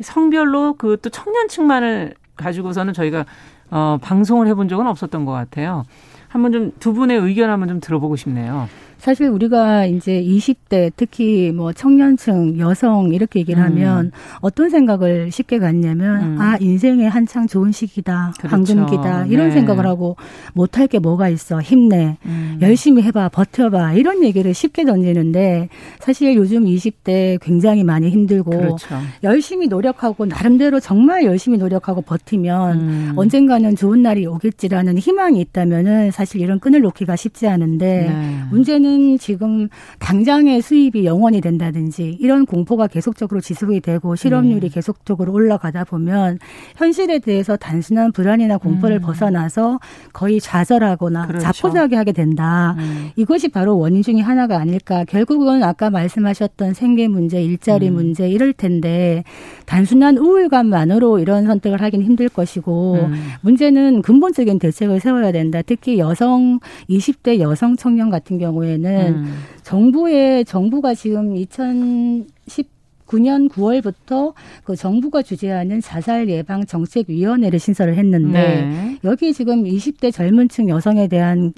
[0.00, 3.24] 성별로 그 또 청년층만을 가지고서는 저희가
[3.70, 5.84] 어 방송을 해본 적은 없었던 것 같아요.
[6.28, 8.68] 한번 좀 두 분의 의견 한번 좀 들어보고 싶네요.
[8.98, 13.66] 사실 우리가 이제 20대 특히 뭐 청년층 여성 이렇게 얘기를 음.
[13.66, 16.36] 하면 어떤 생각을 쉽게 갖냐면 음.
[16.40, 18.56] 아 인생의 한창 좋은 시기다 그렇죠.
[18.56, 19.52] 황금기다 이런 네.
[19.52, 20.16] 생각을 하고
[20.52, 22.58] 못할 게 뭐가 있어 힘내 음.
[22.60, 25.68] 열심히 해봐 버텨봐 이런 얘기를 쉽게 던지는데
[26.00, 28.96] 사실 요즘 20대 굉장히 많이 힘들고 그렇죠.
[29.22, 33.12] 열심히 노력하고 나름대로 정말 열심히 노력하고 버티면 음.
[33.16, 38.42] 언젠가는 좋은 날이 오겠지라는 희망이 있다면은 사실 이런 끈을 놓기가 쉽지 않은데 네.
[38.50, 44.74] 문제는 우리는 지금 당장의 수입이 영원이 된다든지 이런 공포가 계속적으로 지속이 되고 실업률이 네.
[44.74, 46.38] 계속적으로 올라가다 보면
[46.76, 49.02] 현실에 대해서 단순한 불안이나 공포를 음.
[49.02, 49.78] 벗어나서
[50.14, 51.44] 거의 좌절하거나 그렇죠.
[51.44, 52.74] 자포자기 하게 된다.
[52.78, 53.10] 음.
[53.16, 55.04] 이것이 바로 원인 중의 하나가 아닐까.
[55.04, 57.94] 결국은 아까 말씀하셨던 생계 문제, 일자리 음.
[57.94, 59.24] 문제 이럴 텐데
[59.66, 63.14] 단순한 우울감만으로 이런 선택을 하기는 힘들 것이고 음.
[63.42, 65.60] 문제는 근본적인 대책을 세워야 된다.
[65.60, 69.44] 특히 여성 20대 여성 청년 같은 경우에 경우에는 음.
[69.62, 72.77] 정부의 정부가 지금 2010
[73.08, 78.98] 9년 9월부터 그 정부가 주재하는 자살 예방 정책 위원회를 신설을 했는데 네.
[79.04, 81.52] 여기 지금 20대 젊은층 여성에 대한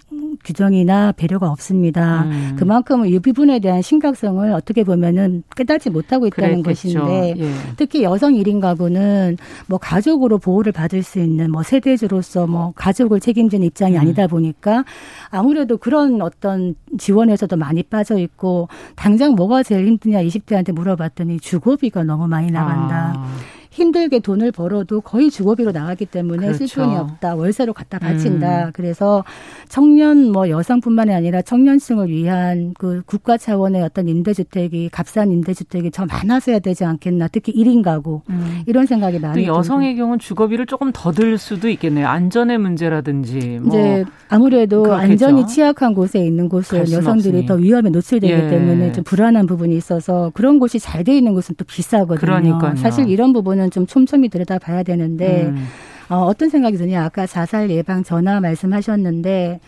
[0.44, 2.22] 규정이나 배려가 없습니다.
[2.24, 2.56] 음.
[2.58, 7.00] 그만큼 이 부분에 대한 심각성을 어떻게 보면은 깨닫지 못하고 있다는 그랬겠죠.
[7.04, 7.50] 것인데 예.
[7.76, 9.36] 특히 여성 1인 가구는
[9.66, 14.00] 뭐 가족으로 보호를 받을 수 있는 뭐 세대주로서 뭐 가족을 책임지는 입장이 음.
[14.00, 14.84] 아니다 보니까
[15.30, 22.28] 아무래도 그런 어떤 지원에서도 많이 빠져 있고 당장 뭐가 제일 힘드냐 20대한테 물어봤더니 주거비가 너무
[22.28, 23.14] 많이 나간다.
[23.16, 23.36] 아.
[23.70, 26.66] 힘들게 돈을 벌어도 거의 주거비로 나가기 때문에 그렇죠.
[26.66, 27.36] 쓸 돈이 없다.
[27.36, 28.66] 월세로 갖다 바친다.
[28.66, 28.70] 음.
[28.74, 29.24] 그래서
[29.68, 36.58] 청년 뭐 여성뿐만이 아니라 청년층을 위한 그 국가 차원의 어떤 임대주택이 값싼 임대주택이 더 많아서야
[36.58, 37.28] 되지 않겠나.
[37.28, 38.62] 특히 1인 가구 음.
[38.66, 42.06] 이런 생각이 많이 여성의 경우는 주거비를 조금 더 들 수도 있겠네요.
[42.06, 45.10] 안전의 문제라든지 뭐 이제 아무래도 그렇겠죠.
[45.12, 47.46] 안전이 취약한 곳에 있는 곳은 여성들이 없으니.
[47.46, 48.48] 더 위험에 노출되기 예.
[48.48, 52.18] 때문에 좀 불안한 부분이 있어서 그런 곳이 잘 돼 있는 곳은 또 비싸거든요.
[52.20, 52.76] 그러니까요.
[52.76, 55.66] 사실 이런 부분은 좀 촘촘히 들여다봐야 되는데 음.
[56.08, 59.60] 어, 어떤 생각이 드냐 아까 자살 예방 전화 말씀하셨는데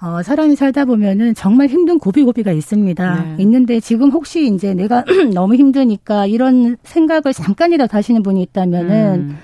[0.00, 3.24] 어, 사람이 살다 보면은 정말 힘든 고비고비가 있습니다.
[3.36, 3.42] 네.
[3.42, 9.38] 있는데 지금 혹시 이제 내가 너무 힘드니까 이런 생각을 잠깐이라도 하시는 분이 있다면은 음.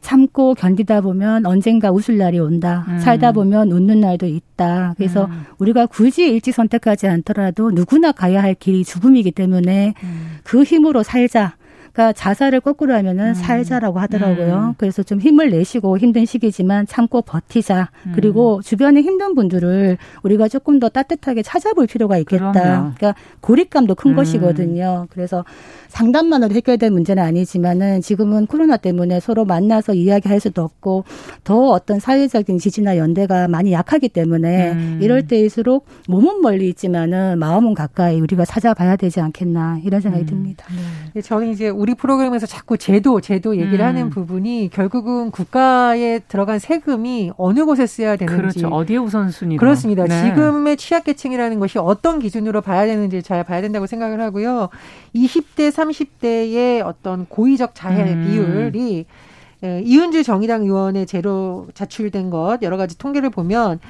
[0.00, 2.84] 참고 견디다 보면 언젠가 웃을 날이 온다.
[2.88, 3.00] 음.
[3.00, 4.94] 살다 보면 웃는 날도 있다.
[4.96, 5.42] 그래서 음.
[5.58, 10.38] 우리가 굳이 일찍 선택하지 않더라도 누구나 가야 할 길이 죽음이기 때문에 음.
[10.44, 11.56] 그 힘으로 살자.
[11.96, 13.34] 그러니까 자살을 거꾸로 하면은 음.
[13.34, 14.68] 살자라고 하더라고요.
[14.68, 14.74] 음.
[14.76, 17.88] 그래서 좀 힘을 내시고 힘든 시기지만 참고 버티자.
[18.06, 18.12] 음.
[18.14, 22.52] 그리고 주변에 힘든 분들을 우리가 조금 더 따뜻하게 찾아볼 필요가 있겠다.
[22.52, 22.92] 그럼요.
[22.96, 24.16] 그러니까 고립감도 큰 음.
[24.16, 25.06] 것이거든요.
[25.08, 25.46] 그래서
[25.88, 31.04] 상담만으로 해결될 문제는 아니지만은 지금은 코로나 때문에 서로 만나서 이야기할 수도 없고
[31.44, 34.98] 더 어떤 사회적인 지지나 연대가 많이 약하기 때문에 음.
[35.00, 40.26] 이럴 때일수록 몸은 멀리 있지만은 마음은 가까이 우리가 찾아봐야 되지 않겠나 이런 생각이 음.
[40.26, 40.66] 듭니다.
[41.14, 41.22] 네.
[41.22, 43.86] 저는 이제 우리 프로그램에서 자꾸 제도, 제도 얘기를 음.
[43.86, 48.60] 하는 부분이 결국은 국가에 들어간 세금이 어느 곳에 쓰여야 되는지.
[48.60, 48.68] 그렇죠.
[48.68, 49.58] 어디에 우선순위로.
[49.58, 50.04] 그렇습니다.
[50.04, 50.24] 네.
[50.24, 54.68] 지금의 취약계층이라는 것이 어떤 기준으로 봐야 되는지 잘 봐야 된다고 생각을 하고요.
[55.14, 58.24] 20대, 30대의 어떤 고의적 자해 음.
[58.26, 59.06] 비율이
[59.64, 63.80] 예, 이은주 정의당 의원의 제로 자출된 것 여러 가지 통계를 보면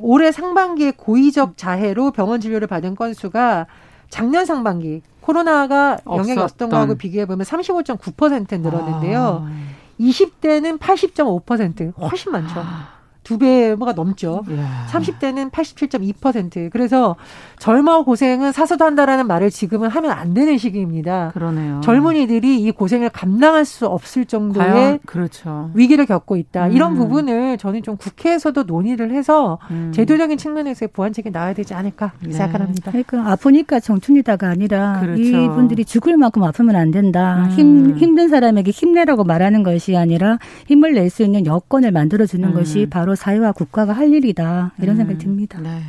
[0.00, 3.66] 올해 상반기에 고의적 자해로 병원 진료를 받은 건수가
[4.10, 9.46] 작년 상반기 코로나가 영향이 없었던 거하고 비교해 보면 35.9% 늘었는데요.
[9.48, 9.52] 아.
[9.98, 12.54] 20대는 80.5% 훨씬 많죠.
[12.60, 13.01] 아.
[13.22, 14.42] 두 배가 넘죠.
[14.58, 14.86] 야.
[14.90, 16.70] 30대는 87.2%.
[16.70, 17.16] 그래서
[17.58, 21.30] 젊어 고생은 사서도 한다라는 말을 지금은 하면 안 되는 시기입니다.
[21.34, 21.80] 그러네요.
[21.84, 25.70] 젊은이들이 이 고생을 감당할 수 없을 정도의 그렇죠.
[25.74, 26.66] 위기를 겪고 있다.
[26.66, 26.72] 음.
[26.72, 29.92] 이런 부분을 저는 좀 국회에서도 논의를 해서 음.
[29.94, 32.32] 제도적인 측면에서의 보완책이 나와야 되지 않을까 네.
[32.32, 32.90] 생각합니다.
[32.90, 35.22] 그러니까 아프니까 청춘이다가 아니라 그렇죠.
[35.22, 37.44] 이분들이 죽을 만큼 아프면 안 된다.
[37.44, 37.50] 음.
[37.50, 42.54] 힘 힘든 사람에게 힘내라고 말하는 것이 아니라 힘을 낼 수 있는 여건을 만들어 주는 음.
[42.54, 45.60] 것이 바로 바로 사회와 국가가 할 일이다 이런 음, 생각이 듭니다.
[45.60, 45.82] 네.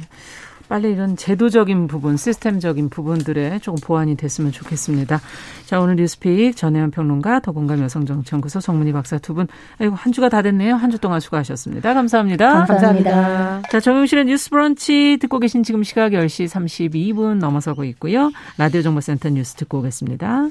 [0.70, 5.22] 빨리 이런 제도적인 부분, 시스템적인 부분들에 조금 보완이 됐으면 좋겠습니다.
[5.66, 10.42] 자, 오늘 뉴스픽 전혜연 평론가, 더공감 여성정치연구소 정문희 박사 두 분, 아이고, 한 주가 다
[10.42, 10.76] 됐네요.
[10.76, 11.94] 한 주 동안 수고하셨습니다.
[11.94, 12.66] 감사합니다.
[12.66, 13.12] 감사합니다.
[13.12, 13.70] 감사합니다.
[13.70, 18.32] 자, 정용실의 뉴스 브런치 듣고 계신 지금 시각 10시 32분 넘어서고 있고요.
[18.58, 20.48] 라디오 정보센터 뉴스 듣고 오겠습니다.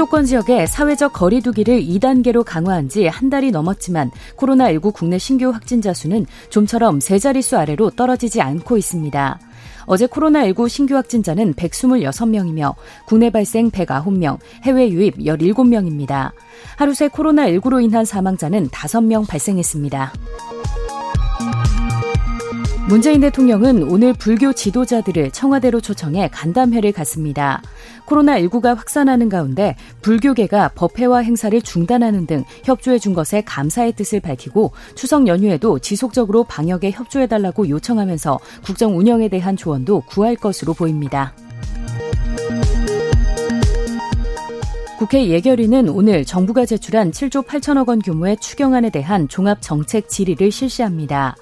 [0.00, 6.24] 수도권 지역에 사회적 거리두기를 2단계로 강화한 지 한 달이 넘었지만 코로나19 국내 신규 확진자 수는
[6.48, 9.38] 좀처럼 세 자릿수 아래로 떨어지지 않고 있습니다.
[9.84, 12.74] 어제 코로나19 신규 확진자는 126명이며
[13.06, 16.30] 국내 발생 109명, 해외 유입 17명입니다.
[16.76, 20.12] 하루 새 코로나19로 인한 사망자는 5명 발생했습니다.
[22.90, 27.62] 문재인 대통령은 오늘 불교 지도자들을 청와대로 초청해 간담회를 갖습니다.
[28.06, 35.28] 코로나19가 확산하는 가운데 불교계가 법회와 행사를 중단하는 등 협조해 준 것에 감사의 뜻을 밝히고 추석
[35.28, 41.32] 연휴에도 지속적으로 방역에 협조해 달라고 요청하면서 국정 운영에 대한 조언도 구할 것으로 보입니다.
[44.98, 51.36] 국회 예결위는 오늘 정부가 제출한 7조 8천억 원 규모의 추경안에 대한 종합 정책 질의를 실시합니다.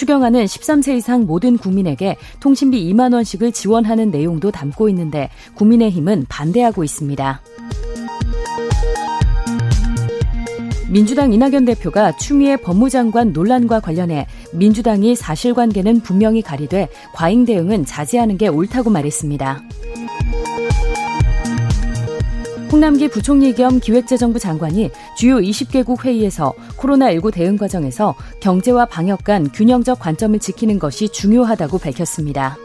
[0.00, 7.42] 추경안은 13세 이상 모든 국민에게 통신비 2만 원씩을 지원하는 내용도 담고 있는데 국민의힘은 반대하고 있습니다.
[10.88, 18.48] 민주당 이낙연 대표가 추미애 법무장관 논란과 관련해 민주당이 사실관계는 분명히 가리되 과잉 대응은 자제하는 게
[18.48, 19.62] 옳다고 말했습니다.
[22.72, 29.98] 홍남기 부총리 겸 기획재정부 장관이 주요 20개국 회의에서 코로나19 대응 과정에서 경제와 방역 간 균형적
[29.98, 32.56] 관점을 지키는 것이 중요하다고 밝혔습니다.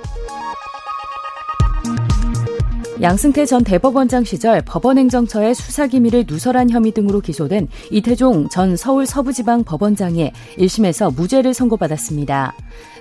[3.01, 10.31] 양승태 전 대법원장 시절 법원행정처의 수사기밀을 누설한 혐의 등으로 기소된 이태종 전 서울 서부지방 법원장이
[10.57, 12.53] 1심에서 무죄를 선고받았습니다.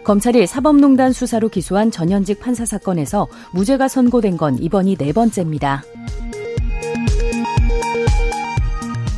[0.03, 5.85] 검찰이 사법농단 수사로 기소한 전현직 판사 사건에서 무죄가 선고된 건 이번이 네 번째입니다.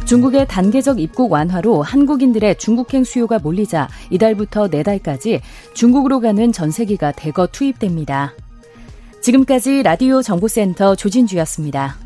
[0.07, 5.41] 중국의 단계적 입국 완화로 한국인들의 중국행 수요가 몰리자 이달부터 내달까지
[5.75, 8.33] 중국으로 가는 전세기가 대거 투입됩니다.
[9.21, 12.06] 지금까지 라디오 정보센터 조진주였습니다.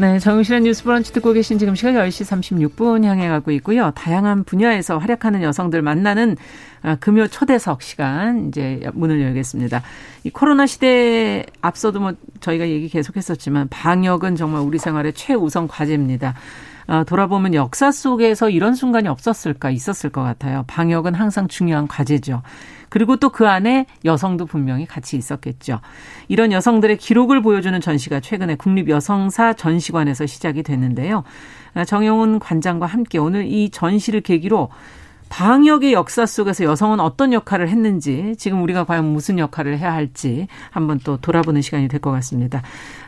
[0.00, 2.24] 네, 정용실의 뉴스 브런치 듣고 계신 지금 시각 10시
[2.74, 3.90] 36분 향해 가고 있고요.
[3.90, 6.38] 다양한 분야에서 활약하는 여성들 만나는
[6.80, 9.82] 아, 금요 초대석 시간 이제 문을 열겠습니다.
[10.24, 16.34] 이 코로나 시대에 앞서도 뭐 저희가 얘기 계속했었지만 방역은 정말 우리 생활의 최우선 과제입니다.
[16.90, 20.64] 아, 돌아보면 역사 속에서 이런 순간이 없었을까 있었을 것 같아요.
[20.66, 22.42] 방역은 항상 중요한 과제죠.
[22.88, 25.78] 그리고 또 그 안에 여성도 분명히 같이 있었겠죠.
[26.26, 31.22] 이런 여성들의 기록을 보여주는 전시가 최근에 국립여성사 전시관에서 시작이 됐는데요.
[31.74, 34.68] 아, 정영훈 관장과 함께 오늘 이 전시를 계기로
[35.28, 40.98] 방역의 역사 속에서 여성은 어떤 역할을 했는지 지금 우리가 과연 무슨 역할을 해야 할지 한번
[41.04, 42.62] 또 돌아보는 시간이 될 것 같습니다.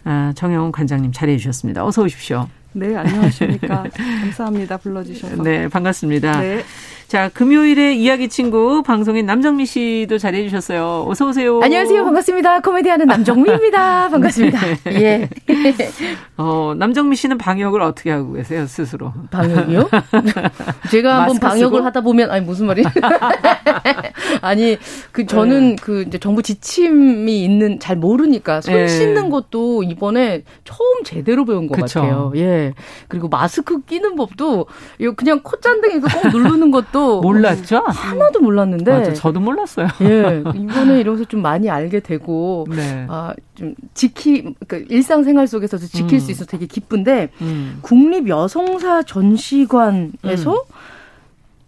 [0.05, 1.85] 아, 정영훈 관장님 자리해 주셨습니다.
[1.85, 2.47] 어서 오십시오.
[2.75, 3.85] 네, 안녕하십니까.
[4.23, 4.77] 감사합니다.
[4.79, 5.43] 불러주셔서.
[5.43, 6.41] 네, 반갑습니다.
[6.41, 6.63] 네.
[7.07, 11.05] 자, 금요일에 이야기 친구 방송인 남정미 씨도 자리해 주셨어요.
[11.07, 11.61] 어서 오세요.
[11.63, 12.03] 안녕하세요.
[12.05, 12.61] 반갑습니다.
[12.61, 14.09] 코미디하는 남정미입니다.
[14.09, 14.59] 반갑습니다.
[14.93, 15.29] 예.
[16.39, 19.13] 어, 남정미 씨는 방역을 어떻게 하고 계세요, 스스로?
[19.31, 19.91] 방역이요?
[20.91, 21.85] 제가 한번 방역을 쓰고?
[21.87, 22.83] 하다 보면 아니 무슨 말이?
[24.41, 24.79] 아니,
[25.13, 25.83] 그 저는 네.
[25.83, 28.89] 그 이제 정부 지침이 있는 잘 모르니까 손 네.
[28.89, 32.01] 씻는 것도 이번에 처음 제대로 배운 것 그쵸.
[32.01, 32.33] 같아요.
[32.37, 32.62] 예.
[33.09, 34.67] 그리고 마스크 끼는 법도
[34.99, 37.83] 이거 그냥 콧잔등에서 꼭 누르는 것도 몰랐죠?
[37.87, 38.91] 하나도 몰랐는데.
[38.91, 39.89] 맞아, 저도 몰랐어요.
[40.03, 40.43] 예.
[40.55, 43.07] 이번에 이러면서 좀 많이 알게 되고, 네.
[43.09, 46.21] 아, 좀 지키, 그러니까 일상생활 속에서도 지킬 음.
[46.21, 47.79] 수 있어서 되게 기쁜데, 음.
[47.83, 50.73] 국립 여성사 전시관에서 음.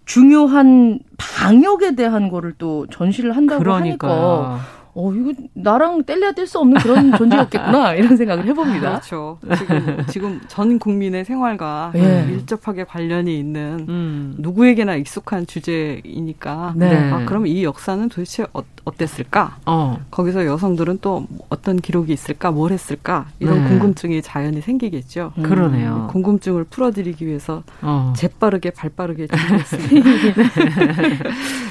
[0.05, 4.09] 중요한 방역에 대한 거를 또 전시를 한다고 그러니까.
[4.09, 4.61] 하니까
[4.95, 8.91] 어, 이거 나랑 뗄래야 뗄 수 없는 그런 존재였겠구나, 이런 생각을 해봅니다.
[9.01, 9.39] 그렇죠.
[9.59, 12.23] 지금, 지금 전 국민의 생활과 예.
[12.23, 14.35] 밀접하게 관련이 있는 음.
[14.39, 16.75] 누구에게나 익숙한 주제이니까.
[16.77, 17.11] 네.
[17.11, 19.57] 아, 그럼 이 역사는 도대체 어, 어땠을까?
[19.66, 19.99] 어.
[20.11, 22.51] 거기서 여성들은 또 어떤 기록이 있을까?
[22.53, 23.27] 뭘 했을까?
[23.40, 23.68] 이런 네.
[23.68, 25.33] 궁금증이 자연히 생기겠죠.
[25.38, 25.42] 음.
[25.42, 26.09] 그러네요.
[26.12, 28.12] 궁금증을 풀어드리기 위해서 어.
[28.16, 30.11] 재빠르게 발빠르게 준비했습니다.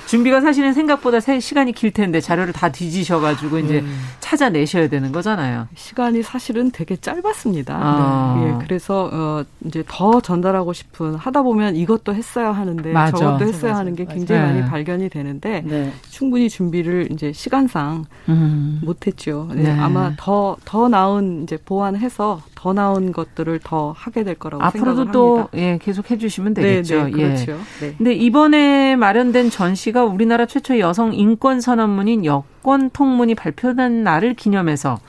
[0.07, 4.01] 준비가 사실은 생각보다 시간이 길 텐데 자료를 다 뒤지셔 오셔가지고 이제 음.
[4.19, 5.67] 찾아내셔야 되는 거잖아요.
[5.75, 7.75] 시간이 사실은 되게 짧았습니다.
[7.75, 8.35] 아.
[8.39, 8.47] 네.
[8.47, 13.17] 예, 그래서 어 이제 더 전달하고 싶은 하다 보면 이것도 했어야 하는데 맞아.
[13.17, 13.79] 저것도 했어야 맞아.
[13.79, 14.51] 하는 게 굉장히 맞아.
[14.51, 14.69] 많이 네.
[14.69, 15.93] 발견이 되는데 네.
[16.09, 18.79] 충분히 준비를 이제 시간상 음.
[18.83, 19.49] 못했죠.
[19.53, 19.63] 네.
[19.63, 19.71] 네.
[19.71, 25.77] 아마 더더 나은 이제 보완해서 더 나은 것들을 더 하게 될 거라고 앞으로도 또 예,
[25.81, 26.95] 계속 해주시면 되겠죠.
[26.95, 27.51] 네, 네, 그렇죠.
[27.51, 27.85] 예.
[27.85, 27.95] 네.
[27.97, 34.99] 근데 이번에 마련된 전시가 우리나라 최초의 여성 인권 선언문인 여권 통문이 발표된 날을 기념해서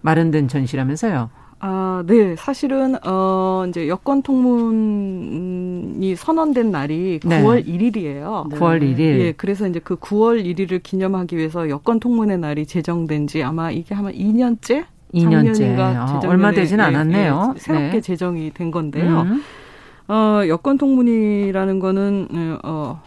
[0.00, 1.30] 마련된 전시라면서요.
[1.66, 2.36] 아, 네.
[2.36, 7.42] 사실은, 어, 이제 여권 통문이 선언된 날이 네.
[7.42, 8.50] 9월 1일이에요.
[8.50, 8.56] 네.
[8.58, 9.00] 9월 1일.
[9.00, 13.94] 예, 그래서 이제 그 9월 1일을 기념하기 위해서 여권 통문의 날이 제정된 지 아마 이게
[13.94, 14.84] 아마 2년째?
[15.14, 15.78] 2년째.
[15.78, 17.54] 아, 얼마 되진 예, 않았네요.
[17.54, 18.00] 예, 새롭게 네.
[18.02, 19.22] 제정이 된 건데요.
[19.22, 19.42] 음.
[20.08, 23.00] 어, 여권 통문이라는 거는, 어,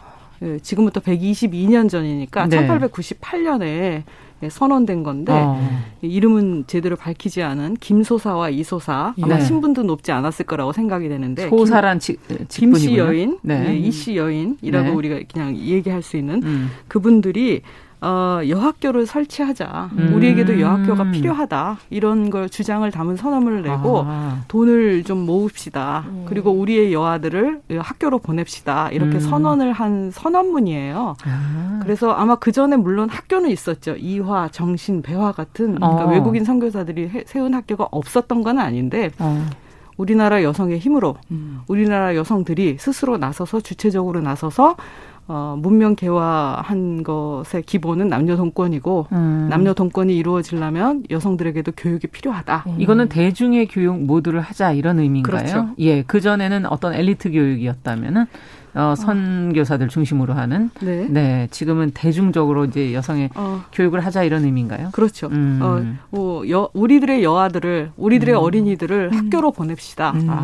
[0.44, 2.68] 예, 지금부터 122년 전이니까 네.
[2.68, 4.04] 1898년에
[4.50, 5.60] 선언된 건데 어.
[6.02, 9.42] 이름은 제대로 밝히지 않은 김소사와 이소사 아마 네.
[9.44, 12.00] 신분도 높지 않았을 거라고 생각이 되는데 소사란
[12.48, 13.62] 김씨 여인, 네.
[13.62, 14.94] 네, 이씨 여인이라고 네.
[14.94, 16.70] 우리가 그냥 얘기할 수 있는 음.
[16.88, 17.64] 그분들이
[18.00, 19.90] 어, 여학교를 설치하자.
[19.94, 20.14] 음.
[20.14, 21.78] 우리에게도 여학교가 필요하다.
[21.90, 24.44] 이런 걸 주장을 담은 선언을 내고 아.
[24.48, 26.06] 돈을 좀 모읍시다.
[26.08, 26.26] 음.
[26.28, 28.90] 그리고 우리의 여아들을 학교로 보냅시다.
[28.92, 29.20] 이렇게 음.
[29.20, 31.16] 선언을 한 선언문이에요.
[31.24, 31.80] 아.
[31.82, 33.96] 그래서 아마 그 전에 물론 학교는 있었죠.
[33.98, 36.10] 이화, 정신, 배화 같은 그러니까 어.
[36.10, 39.44] 외국인 선교사들이 세운 학교가 없었던 건 아닌데 어.
[39.98, 41.62] 우리나라 여성의 힘으로 음.
[41.68, 44.76] 우리나라 여성들이 스스로 나서서 주체적으로 나서서
[45.30, 49.48] 어, 문명 개화한 것의 기본은 남녀 동권이고 음.
[49.50, 52.64] 남녀 동권이 이루어지려면 여성들에게도 교육이 필요하다.
[52.68, 52.76] 음.
[52.80, 55.38] 이거는 대중의 교육 모두를 하자 이런 의미인가요?
[55.38, 55.70] 그렇죠.
[55.80, 58.26] 예, 그 전에는 어떤 엘리트 교육이었다면은
[58.78, 61.08] 어, 선교사들 중심으로 하는 네.
[61.10, 61.48] 네.
[61.50, 63.64] 지금은 대중적으로 이제 여성의 어.
[63.72, 64.90] 교육을 하자 이런 의미인가요?
[64.92, 65.28] 그렇죠.
[65.28, 65.60] 음.
[65.62, 68.40] 어, 뭐 여, 우리들의 여아들을 우리들의 음.
[68.40, 69.18] 어린이들을 음.
[69.18, 70.12] 학교로 보냅시다.
[70.12, 70.28] 음.
[70.30, 70.36] 아.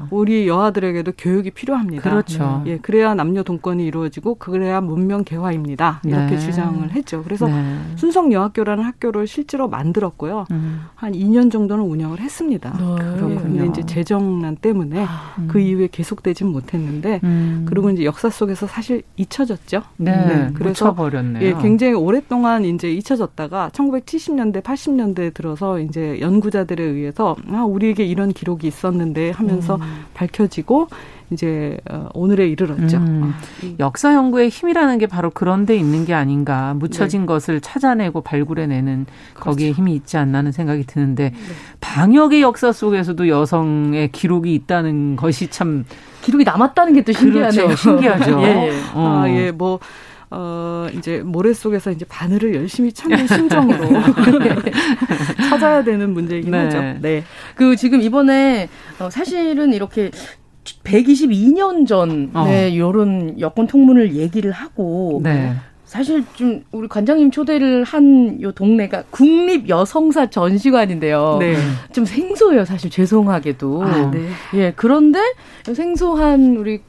[0.00, 2.02] 어, 우리 여아들에게도 교육이 필요합니다.
[2.02, 2.62] 그렇죠.
[2.64, 2.72] 네.
[2.72, 6.00] 예, 그래야 남녀 동권이 이루어지고 그래야 문명 개화입니다.
[6.04, 6.38] 이렇게 네.
[6.38, 7.22] 주장을 했죠.
[7.22, 7.78] 그래서 네.
[7.96, 10.46] 순성 여학교라는 학교를 실제로 만들었고요.
[10.50, 10.86] 음.
[10.94, 12.72] 한 2년 정도는 운영을 했습니다.
[12.72, 12.96] 네.
[13.16, 15.34] 그런데 이제 재정난 때문에 아.
[15.48, 17.20] 그 이후에 계속되진 못했는데
[17.50, 17.60] 음.
[17.60, 17.66] 음.
[17.68, 19.82] 그리고 이제 역사 속에서 사실 잊혀졌죠.
[19.96, 20.12] 네.
[20.12, 20.50] 네.
[20.54, 21.44] 그래서 버렸네요.
[21.44, 28.66] 예, 굉장히 오랫동안 이제 잊혀졌다가 1970년대, 80년대에 들어서 이제 연구자들에 의해서 아, 우리에게 이런 기록이
[28.66, 30.04] 있었는데 하면서 음.
[30.14, 30.88] 밝혀지고
[31.30, 32.96] 이제 어, 오늘에 이르렀죠.
[32.96, 36.74] 음, 아, 역사 연구의 힘이라는 게 바로 그런 데 있는 게 아닌가.
[36.74, 37.26] 묻혀진 네.
[37.26, 39.44] 것을 찾아내고 발굴해내는 그렇죠.
[39.50, 41.36] 거기에 힘이 있지 않나는 생각이 드는데 네.
[41.80, 45.84] 방역의 역사 속에서도 여성의 기록이 있다는 것이 참
[46.22, 47.64] 기록이 남았다는 게 또 신기하네요.
[47.64, 47.76] 그렇죠.
[47.76, 48.42] 신기하죠.
[48.44, 48.70] 예, 예.
[48.94, 49.22] 어.
[49.24, 49.78] 아, 예, 뭐
[50.32, 53.88] 어, 이제 모래 속에서 이제 바늘을 열심히 찾는 심정으로
[55.48, 56.58] 찾아야 되는 문제이긴 네.
[56.58, 56.98] 하죠.
[57.00, 57.24] 네.
[57.56, 58.68] 그 지금 이번에
[59.00, 60.10] 어, 사실은 이렇게
[60.64, 62.68] 122년 전에 어.
[62.68, 65.54] 이런 여권 통문을 얘기를 하고 네.
[65.84, 71.38] 사실 좀 우리 관장님 초대를 한 요 동네가 국립 여성사 전시관인데요.
[71.40, 71.56] 네.
[71.92, 73.82] 좀 생소해요, 사실 죄송하게도.
[73.82, 74.28] 아, 네.
[74.54, 75.18] 예, 그런데
[75.74, 76.80] 생소한 우리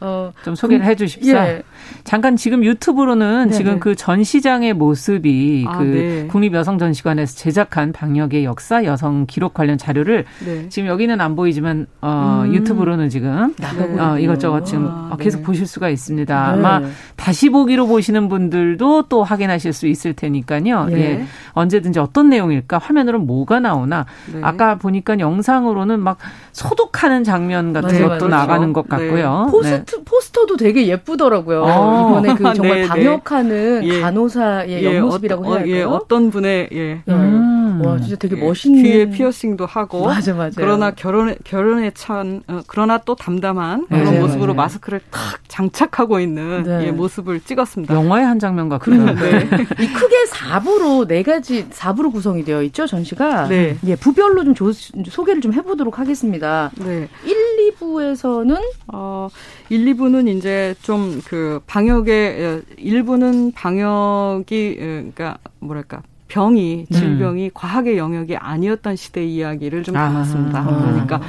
[0.00, 1.36] 어, 좀 소개를 해 주십시오.
[1.36, 1.62] 예.
[2.04, 3.52] 잠깐 지금 유튜브로는 네네.
[3.52, 3.78] 지금 네.
[3.80, 6.26] 그 전시장의 모습이 아, 그 네.
[6.28, 10.68] 국립여성전시관에서 제작한 방역의 역사 여성 기록 관련 자료를 네.
[10.68, 12.54] 지금 여기는 안 보이지만 어, 음.
[12.54, 13.54] 유튜브로는 지금
[13.98, 15.44] 어, 이것저것 지금 아, 계속 네.
[15.44, 16.34] 보실 수가 있습니다.
[16.34, 16.58] 네.
[16.58, 16.82] 아마
[17.16, 20.88] 다시 보기로 보시는 분들도 또 확인하실 수 있을 테니까요.
[20.90, 20.96] 예.
[20.96, 21.24] 예.
[21.52, 24.40] 언제든지 어떤 내용일까 화면으로 뭐가 나오나 네.
[24.42, 26.18] 아까 보니까 영상으로는 막
[26.52, 28.28] 소독하는 장면 같은 것도 그렇죠.
[28.28, 29.48] 나가는 것 같고요.
[29.50, 31.64] 포스트, 포스터도 되게 예쁘더라고요.
[31.70, 32.08] 아.
[32.10, 32.88] 이번에 그 정말 네, 네.
[32.88, 34.00] 방역하는 예.
[34.00, 35.74] 간호사의 예, 옆모습이라고 해야 할까요?
[35.74, 36.78] 예, 어떤 분의 예.
[36.78, 37.02] 예.
[37.08, 37.82] 음.
[37.84, 38.40] 와 진짜 되게 예.
[38.44, 40.54] 멋있는 귀에 피어싱도 하고 맞아 맞아.
[40.60, 44.66] 그러나 결혼에 결혼에 찬 어, 그러나 또 담담한 네, 그런 모습으로 맞아요.
[44.66, 46.86] 마스크를 탁 장착하고 있는 네.
[46.86, 47.94] 예, 모습을 찍었습니다.
[47.94, 49.04] 영화의 한 장면 같고요.
[49.04, 49.48] 네.
[49.80, 53.48] 이 크게 4부로 네 가지 4부로 구성이 되어 있죠 전시가.
[53.48, 53.76] 네.
[53.86, 56.70] 예, 부별로 좀 조, 소개를 좀 해보도록 하겠습니다.
[56.76, 57.08] 네.
[57.24, 58.58] 1, 2부에서는
[58.92, 59.28] 어
[59.68, 66.98] 1, 2부는 이제 좀 그 방역의 일부는 방역이 그러니까 뭐랄까 병이 네.
[66.98, 67.50] 질병이 음.
[67.54, 70.60] 과학의 영역이 아니었던 시대 이야기를 좀 담았습니다.
[70.60, 70.64] 아.
[70.64, 71.20] 그러니까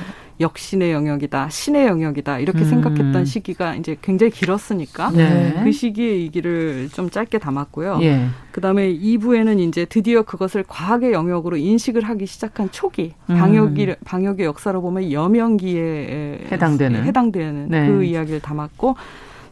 [0.42, 2.66] 역신의 영역이다, 신의 영역이다 이렇게 음.
[2.66, 5.62] 생각했던 시기가 이제 굉장히 길었으니까 네.
[5.64, 8.00] 그 시기의 얘기를 좀 짧게 담았고요.
[8.02, 8.28] 예.
[8.52, 13.36] 그다음에 2부에는 이제 드디어 그것을 과학의 영역으로 인식을 하기 시작한 초기 음.
[13.38, 17.88] 방역이 방역의 역사로 보면 여명기에 해당되는 해당되는 네.
[17.88, 18.96] 그 이야기를 담았고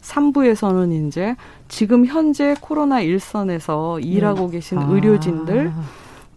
[0.02, 1.36] 3부에서는 이제
[1.68, 4.52] 지금 현재 코로나 일선에서 일하고 네.
[4.56, 4.86] 계신 아.
[4.88, 5.72] 의료진들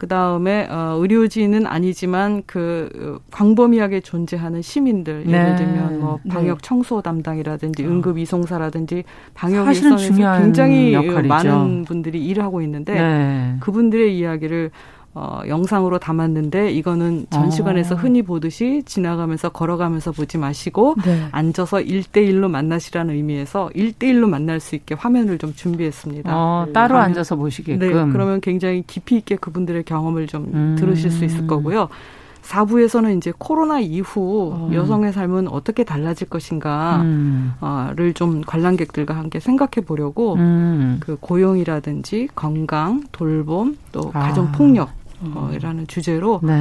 [0.04, 5.56] 그 다음에 어, 의료진은 아니지만 그 어, 광범위하게 존재하는 시민들 예를 네.
[5.56, 6.34] 들면 뭐 네.
[6.34, 7.88] 방역 청소 담당이라든지 어.
[7.88, 11.28] 응급 이송사라든지 방역 일선에서 굉장히 역할이죠.
[11.30, 13.56] 많은 분들이 일하고 있는데 네.
[13.62, 14.72] 그분들의 이야기를
[15.16, 17.97] 어, 영상으로 담았는데 이거는 전시관에서 어.
[17.97, 21.28] 흔히 보듯이 지나가면서 걸어가면서 보지 마시고 네.
[21.32, 26.32] 앉아서 일대일로 만나시라는 의미에서 일대일로 만날 수 있게 화면을 좀 준비했습니다.
[26.34, 27.09] 어, 따로 화면.
[27.09, 27.80] 앉아서 보시게끔.
[27.80, 30.76] 네, 그러면 굉장히 깊이 있게 그분들의 경험을 좀 음.
[30.80, 31.89] 들으실 수 있을 거고요.
[32.43, 34.70] 4부에서는 이제 코로나 이후 어.
[34.74, 38.14] 여성의 삶은 어떻게 달라질 것인가를 음.
[38.16, 40.97] 좀 관람객들과 함께 생각해 보려고 음.
[40.99, 44.20] 그 고용이라든지 건강, 돌봄, 또 아.
[44.20, 44.89] 가정 폭력
[45.36, 46.53] 어, 이라는 주제로 네.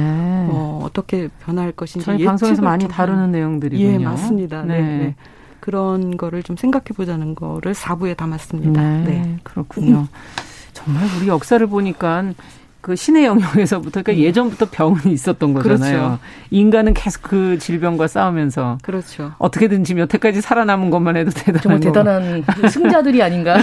[0.49, 3.89] 어, 어떻게 변할 것인지 저희 방송에서 많이 다루는 내용들이군요.
[3.89, 4.63] 예, 맞습니다.
[4.63, 4.81] 네.
[4.81, 4.97] 네.
[4.97, 5.15] 네.
[5.59, 8.81] 그런 거를 좀 생각해 보자는 거를 4부에 담았습니다.
[8.81, 9.39] 네, 네.
[9.43, 10.07] 그렇군요.
[10.73, 12.33] 정말 우리 역사를 보니까
[12.83, 14.25] 그 신의 영역에서부터 그러니까 음.
[14.25, 15.97] 예전부터 병은 있었던 거잖아요.
[15.97, 16.19] 그렇죠.
[16.51, 19.31] 인간은 계속 그 질병과 싸우면서 그렇죠.
[19.37, 23.57] 어떻게든지 여태까지 살아남은 것만 해도 대단한 정말 대단한 승자들이 아닌가.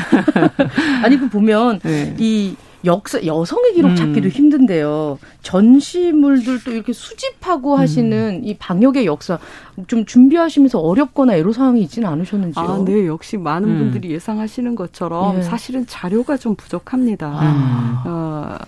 [1.04, 2.14] 아니 그 보면 네.
[2.18, 3.96] 이 역사 여성의 기록 음.
[3.96, 4.30] 찾기도 음.
[4.30, 5.18] 힘든데요.
[5.42, 7.78] 전시물들도 이렇게 수집하고 음.
[7.78, 9.38] 하시는 이 방역의 역사
[9.86, 12.64] 좀 준비하시면서 어렵거나 애로 사항이 있지는 않으셨는지요?
[12.64, 13.78] 아, 네, 역시 많은 음.
[13.78, 15.42] 분들이 예상하시는 것처럼 예.
[15.42, 17.28] 사실은 자료가 좀 부족합니다.
[17.32, 18.02] 아.
[18.06, 18.58] 어,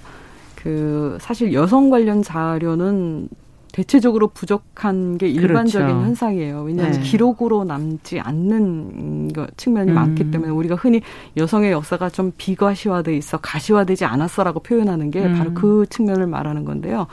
[0.56, 3.28] 그 사실 여성 관련 자료는
[3.72, 6.04] 대체적으로 부족한 게 일반적인 그렇죠.
[6.04, 6.62] 현상이에요.
[6.62, 7.00] 왜냐하면 네.
[7.00, 9.94] 기록으로 남지 않는 거, 측면이 음.
[9.94, 11.00] 많기 때문에 우리가 흔히
[11.38, 15.34] 여성의 역사가 좀 비과시화돼 있어 가시화되지 않았어라고 표현하는 게 음.
[15.34, 17.06] 바로 그 측면을 말하는 건데요.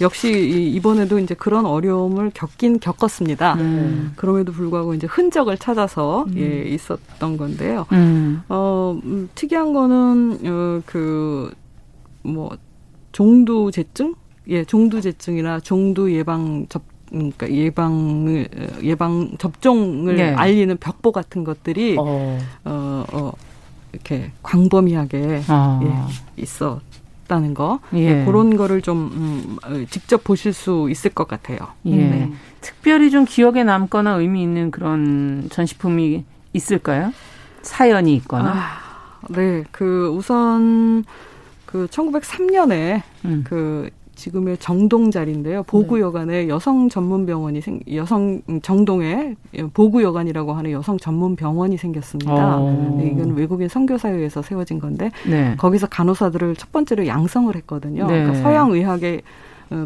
[0.00, 3.54] 역시 이번에도 이제 그런 어려움을 겪긴 겪었습니다.
[3.54, 4.12] 음.
[4.16, 6.34] 그럼에도 불구하고 이제 흔적을 찾아서 음.
[6.36, 7.86] 예 있었던 건데요.
[7.92, 8.42] 음.
[8.48, 12.50] 어 음, 특이한 거는 어, 그뭐
[13.12, 14.14] 종두제증
[14.48, 18.48] 예, 종두제증이나 종두 예방 접 그러니까 예방을
[18.82, 20.34] 예방 접종을 네.
[20.34, 23.32] 알리는 벽보 같은 것들이 어, 어, 어
[23.92, 25.80] 이렇게 광범위하게 아.
[25.84, 26.80] 예, 있어
[27.26, 28.24] 다는 거 예.
[28.24, 31.58] 그런 거를 좀 음, 어, 직접 보실 수 있을 것 같아요.
[31.84, 31.96] 예.
[31.96, 32.32] 네.
[32.60, 37.12] 특별히 좀 기억에 남거나 의미 있는 그런 전시품이 있을까요?
[37.62, 38.54] 사연이 있거나.
[38.54, 41.04] 아, 네, 그 우선
[41.66, 43.44] 그 1903년에 음.
[43.46, 45.62] 그 지금의 정동 자리인데요.
[45.64, 46.48] 보구여관에 네.
[46.48, 49.36] 여성 전문 병원이 생 여성 정동에
[49.72, 52.58] 보구여관이라고 하는 여성 전문 병원이 생겼습니다.
[52.58, 52.96] 어.
[52.98, 55.54] 네, 이건 외국인 선교사회에서 세워진 건데 네.
[55.56, 58.06] 거기서 간호사들을 첫 번째로 양성을 했거든요.
[58.06, 58.22] 네.
[58.22, 59.22] 그러니까 서양 의학의 어,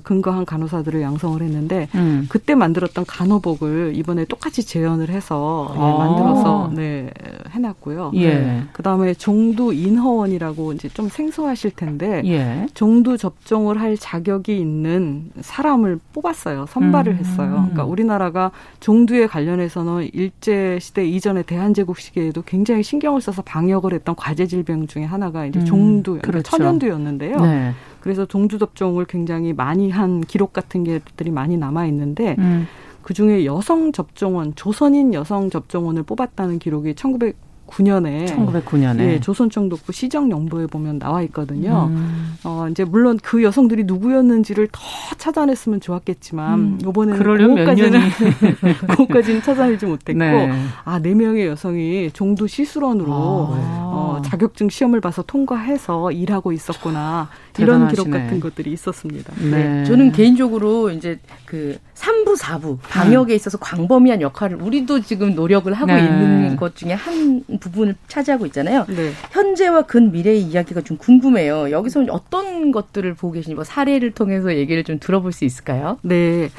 [0.02, 2.26] 근거한 간호사들을 양성을 했는데 음.
[2.28, 5.98] 그때 만들었던 간호복을 이번에 똑같이 재현을 해서 예, 아.
[5.98, 7.10] 만들어서 네
[7.50, 8.12] 해놨고요.
[8.16, 8.62] 예.
[8.72, 12.66] 그다음에 종두 인허원이라고 이제 좀 생소하실 텐데 예.
[12.74, 16.66] 종두 접종을 할 자격이 있는 사람을 뽑았어요.
[16.68, 17.18] 선발을 음.
[17.18, 17.50] 했어요.
[17.50, 24.46] 그러니까 우리나라가 종두에 관련해서는 일제 시대 이전의 대한제국 시기에도 굉장히 신경을 써서 방역을 했던 과제
[24.46, 25.64] 질병 중에 하나가 이제 음.
[25.64, 26.56] 종두, 그러니까 그렇죠.
[26.56, 27.36] 천연두였는데요.
[27.40, 27.72] 네.
[28.06, 32.68] 그래서 종주 접종을 굉장히 많이 한 기록 같은 게들이 많이 남아 있는데 음.
[33.02, 37.34] 그 중에 여성 접종원 조선인 여성 접종원을 뽑았다는 기록이 1900
[37.66, 41.90] 9년에 1909년에 예, 조선총 독부 시정령보에 보면 나와 있거든요.
[41.90, 42.36] 음.
[42.44, 44.80] 어 이제 물론 그 여성들이 누구였는지를 더
[45.18, 46.78] 찾아냈으면 좋았겠지만 음.
[46.80, 48.00] 이번에는 그거까지는
[48.86, 50.52] 그거까지는 찾아내지 못했고 네.
[50.84, 53.86] 아네 명의 여성이 종도 시술원으로 아.
[53.96, 57.28] 어, 자격증 시험을 봐서 통과해서 일하고 있었구나
[57.58, 59.32] 이런 기록 같은 것들이 있었습니다.
[59.36, 59.50] 네.
[59.50, 59.84] 네.
[59.84, 66.04] 저는 개인적으로 이제 그 3부, 4부 방역에 있어서 광범위한 역할을 우리도 지금 노력을 하고 네.
[66.04, 68.84] 있는 것 중에 한 부분을 차지하고 있잖아요.
[68.88, 69.12] 네.
[69.30, 71.70] 현재와 근 미래의 이야기가 좀 궁금해요.
[71.70, 75.98] 여기서 어떤 것들을 보고 계신지 뭐 사례를 통해서 얘기를 좀 들어볼 수 있을까요?
[76.02, 76.50] 네.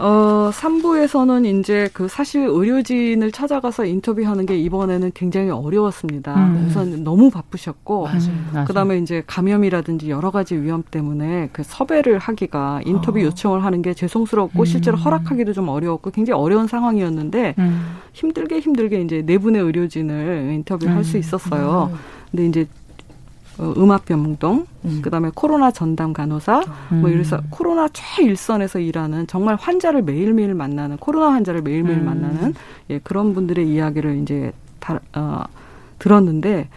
[0.00, 6.34] 어, 3부에서는 이제 그 사실 의료진을 찾아가서 인터뷰하는 게 이번에는 굉장히 어려웠습니다.
[6.34, 6.66] 음.
[6.66, 8.64] 우선 너무 바쁘셨고, 맞아요.
[8.66, 13.22] 그 다음에 이제 감염이라든지 여러 가지 위험 때문에 그 섭외를 하기가 인터뷰 어.
[13.24, 14.64] 요청을 하는 게 죄송스럽고 음.
[14.64, 17.96] 실제로 허락하기도 좀 어려웠고 굉장히 어려운 상황이었는데 음.
[18.14, 21.02] 힘들게 힘들게 이제 네 분의 의료진을 인터뷰할 음.
[21.02, 21.90] 수 있었어요.
[21.92, 21.98] 음.
[22.30, 22.89] 근데 이제 어,
[23.60, 25.00] 음압병동, 음.
[25.02, 27.00] 그다음에 코로나 전담 간호사, 음.
[27.00, 32.04] 뭐 이래서 코로나 최일선에서 일하는 정말 환자를 매일매일 만나는 코로나 환자를 매일매일 음.
[32.06, 32.54] 만나는
[32.90, 35.42] 예, 그런 분들의 이야기를 이제 다, 어,
[35.98, 36.68] 들었는데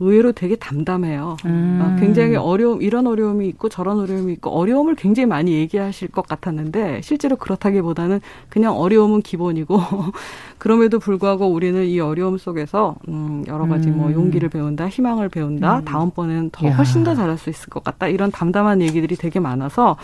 [0.00, 1.36] 의외로 되게 담담해요.
[1.44, 1.80] 음.
[1.82, 7.02] 어, 굉장히 어려움, 이런 어려움이 있고 저런 어려움이 있고 어려움을 굉장히 많이 얘기하실 것 같았는데
[7.02, 9.78] 실제로 그렇다기보다는 그냥 어려움은 기본이고
[10.58, 14.00] 그럼에도 불구하고 우리는 이 어려움 속에서 음, 여러 가지 뭐 음.
[14.00, 15.84] 뭐 용기를 배운다, 희망을 배운다, 음.
[15.84, 19.98] 다음번에는 더 훨씬 더 잘할 수 있을 것 같다 이런 담담한 얘기들이 되게 많아서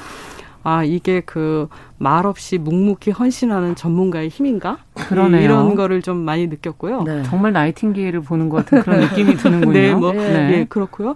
[0.67, 4.79] 아 이게 그 말없이 묵묵히 헌신하는 전문가의 힘인가?
[4.95, 5.41] 그러네요.
[5.41, 7.05] 이런 거를 좀 많이 느꼈고요.
[7.05, 7.23] 네.
[7.23, 9.71] 정말 나이팅게일을 보는 것 같은 그런 느낌이 드는군요.
[9.79, 10.59] 네, 뭐, 네.
[10.59, 11.15] 예, 그렇고요.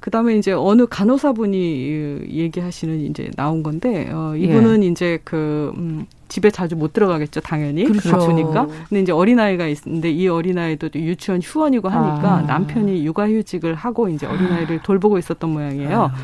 [0.00, 4.86] 그다음에 이제 어느 간호사분이 얘기하시는 이제 나온 건데 어 이분은 예.
[4.86, 7.84] 이제 그 음, 집에 자주 못 들어가겠죠, 당연히.
[7.84, 8.12] 그렇죠.
[8.12, 8.66] 바쁘니까.
[8.88, 12.40] 근데 이제 어린아이가 있는데 이 어린아이도 유치원 휴원이고 하니까 아.
[12.40, 16.04] 남편이 육아휴직을 하고 이제 어린아이를 돌보고 있었던 모양이에요.
[16.04, 16.14] 아.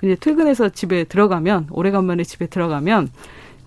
[0.00, 3.10] 근데 퇴근해서 집에 들어가면 오래간만에 집에 들어가면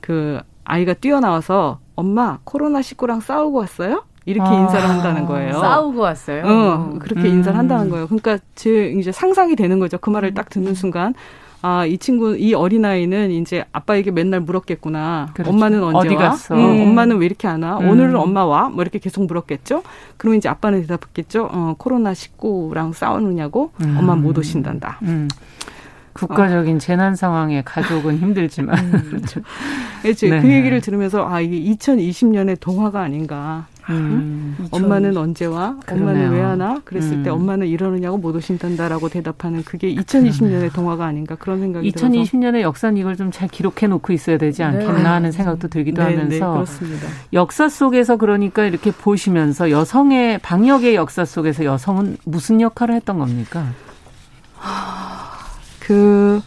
[0.01, 4.03] 그 아이가 뛰어나와서 엄마 코로나 19랑 싸우고 왔어요?
[4.25, 5.59] 이렇게 아, 인사를 한다는 거예요.
[5.59, 6.43] 싸우고 왔어요.
[6.43, 7.35] 어, 그렇게 음.
[7.35, 8.07] 인사를 한다는 거예요.
[8.07, 9.99] 그러니까 제 이제 상상이 되는 거죠.
[9.99, 11.13] 그 말을 딱 듣는 순간
[11.61, 15.29] 아, 이 친구, 이 어린아이는 이제 아빠에게 맨날 물었겠구나.
[15.35, 15.51] 그렇죠.
[15.51, 16.29] 엄마는 언제 어디 와?
[16.31, 16.55] 갔어?
[16.55, 17.77] 응, 엄마는 왜 이렇게 안 와?
[17.77, 17.89] 음.
[17.89, 18.69] 오늘은 엄마 와?
[18.69, 19.83] 뭐 이렇게 계속 물었겠죠?
[20.17, 21.49] 그러면 이제 아빠는 대답했겠죠?
[21.51, 23.69] 어, 코로나19랑 싸우느냐고?
[23.81, 23.97] 음.
[23.99, 24.99] 엄마 못 오신단다.
[26.13, 26.27] 음.
[26.27, 26.79] 국가적인 어.
[26.79, 28.91] 재난 상황에 가족은 힘들지만 음.
[29.09, 29.41] 그렇죠.
[30.01, 30.29] 그렇죠.
[30.29, 30.41] 네.
[30.41, 33.67] 그 얘기를 들으면서 아 이게 2020년의 동화가 아닌가.
[33.89, 34.67] 음, 응?
[34.71, 35.75] 엄마는 언제 와?
[35.85, 36.07] 그러네요.
[36.07, 36.79] 엄마는 왜 하나?
[36.85, 37.23] 그랬을 음.
[37.23, 42.61] 때 엄마는 이러느냐고 못 오신단다라고 대답하는 그게 2020년의 동화가 아닌가 그런 생각이 2020년의 들어서.
[42.61, 44.63] 역사는 이걸 좀 잘 기록해 놓고 있어야 되지 네.
[44.65, 45.03] 않겠나 네.
[45.03, 47.07] 하는 생각도 들기도 네, 네 하면서 네, 그렇습니다.
[47.33, 53.65] 역사 속에서 그러니까 이렇게 보시면서 여성의 방역의 역사 속에서 여성은 무슨 역할을 했던 겁니까?
[55.83, 56.41] 그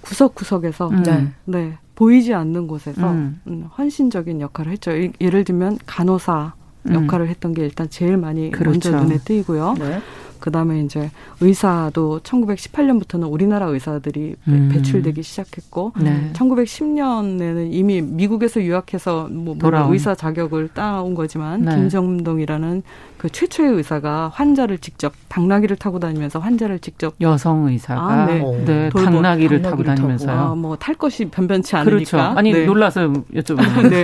[0.00, 1.02] 구석구석에서 음.
[1.04, 1.32] 네.
[1.44, 1.78] 네.
[1.94, 3.40] 보이지 않는 곳에서 음.
[3.46, 4.90] 음 헌신적인 역할을 했죠.
[5.20, 6.54] 예를 들면 간호사
[6.88, 6.94] 음.
[6.94, 8.90] 역할을 했던 게 일단 제일 많이 그렇죠.
[8.90, 9.74] 먼저 눈에 띄고요.
[9.78, 10.00] 네.
[10.42, 14.68] 그다음에 이제 의사도 1918년부터는 우리나라 의사들이 음.
[14.72, 16.30] 배출되기 시작했고 네.
[16.32, 19.56] 1910년에는 이미 미국에서 유학해서 뭐
[19.90, 21.76] 의사 자격을 따온 거지만 네.
[21.76, 22.82] 김정동이라는
[23.22, 28.40] 그 최초의 의사가 환자를 직접 당나귀를 타고 다니면서 환자를 직접 여성 의사가 아, 네.
[28.64, 28.90] 네.
[28.90, 30.36] 당나귀를, 타고 다니면서요.
[30.36, 31.94] 아, 뭐탈 것이 변변치 않으니까.
[31.94, 32.18] 그렇죠.
[32.18, 32.66] 아니 네.
[32.66, 34.02] 놀라서 여쭤보는 네.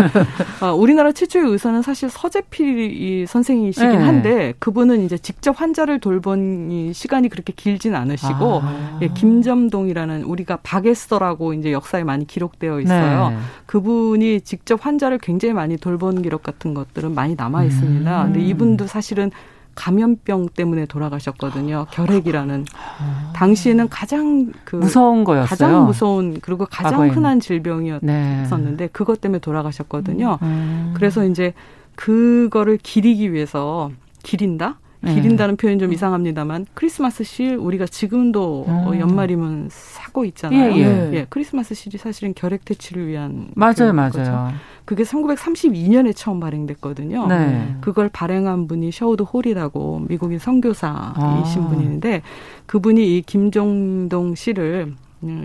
[0.60, 3.96] 아, 우리나라 최초의 의사는 사실 서재필 선생이시긴 네.
[3.96, 8.98] 한데 그분은 이제 직접 환자를 돌보 돌본 시간이 그렇게 길진 않으시고 아.
[9.00, 13.30] 예, 김점동이라는 우리가 박에스터라고 이제 역사에 많이 기록되어 있어요.
[13.30, 13.36] 네.
[13.66, 18.22] 그분이 직접 환자를 굉장히 많이 돌본 기록 같은 것들은 많이 남아 있습니다.
[18.22, 18.24] 음.
[18.26, 19.30] 근데 이분도 사실은
[19.74, 21.86] 감염병 때문에 돌아가셨거든요.
[21.92, 22.64] 결핵이라는
[23.00, 23.32] 아.
[23.34, 25.46] 당시에는 가장 그 무서운 거였어요.
[25.48, 27.10] 가장 무서운 그리고 가장 과거엔.
[27.12, 28.88] 흔한 질병이었었는데 네.
[28.92, 30.38] 그것 때문에 돌아가셨거든요.
[30.42, 30.92] 음.
[30.94, 31.54] 그래서 이제
[31.94, 33.90] 그거를 기리기 위해서
[34.24, 34.78] 기린다?
[35.00, 35.14] 네.
[35.14, 38.98] 기린다는 표현 좀 이상합니다만 크리스마스 실 우리가 지금도 음.
[38.98, 40.72] 연말이면 사고 있잖아요.
[40.72, 41.10] 예, 예.
[41.14, 44.10] 예, 크리스마스 실이 사실은 결핵 퇴치를 위한 맞아요, 맞아요.
[44.10, 44.48] 거죠.
[44.84, 47.26] 그게 1932년에 처음 발행됐거든요.
[47.28, 47.76] 네.
[47.80, 51.68] 그걸 발행한 분이 셔우드 홀이라고 미국인 선교사이신 아.
[51.68, 52.22] 분인데
[52.66, 54.94] 그분이 이 김종동 씨를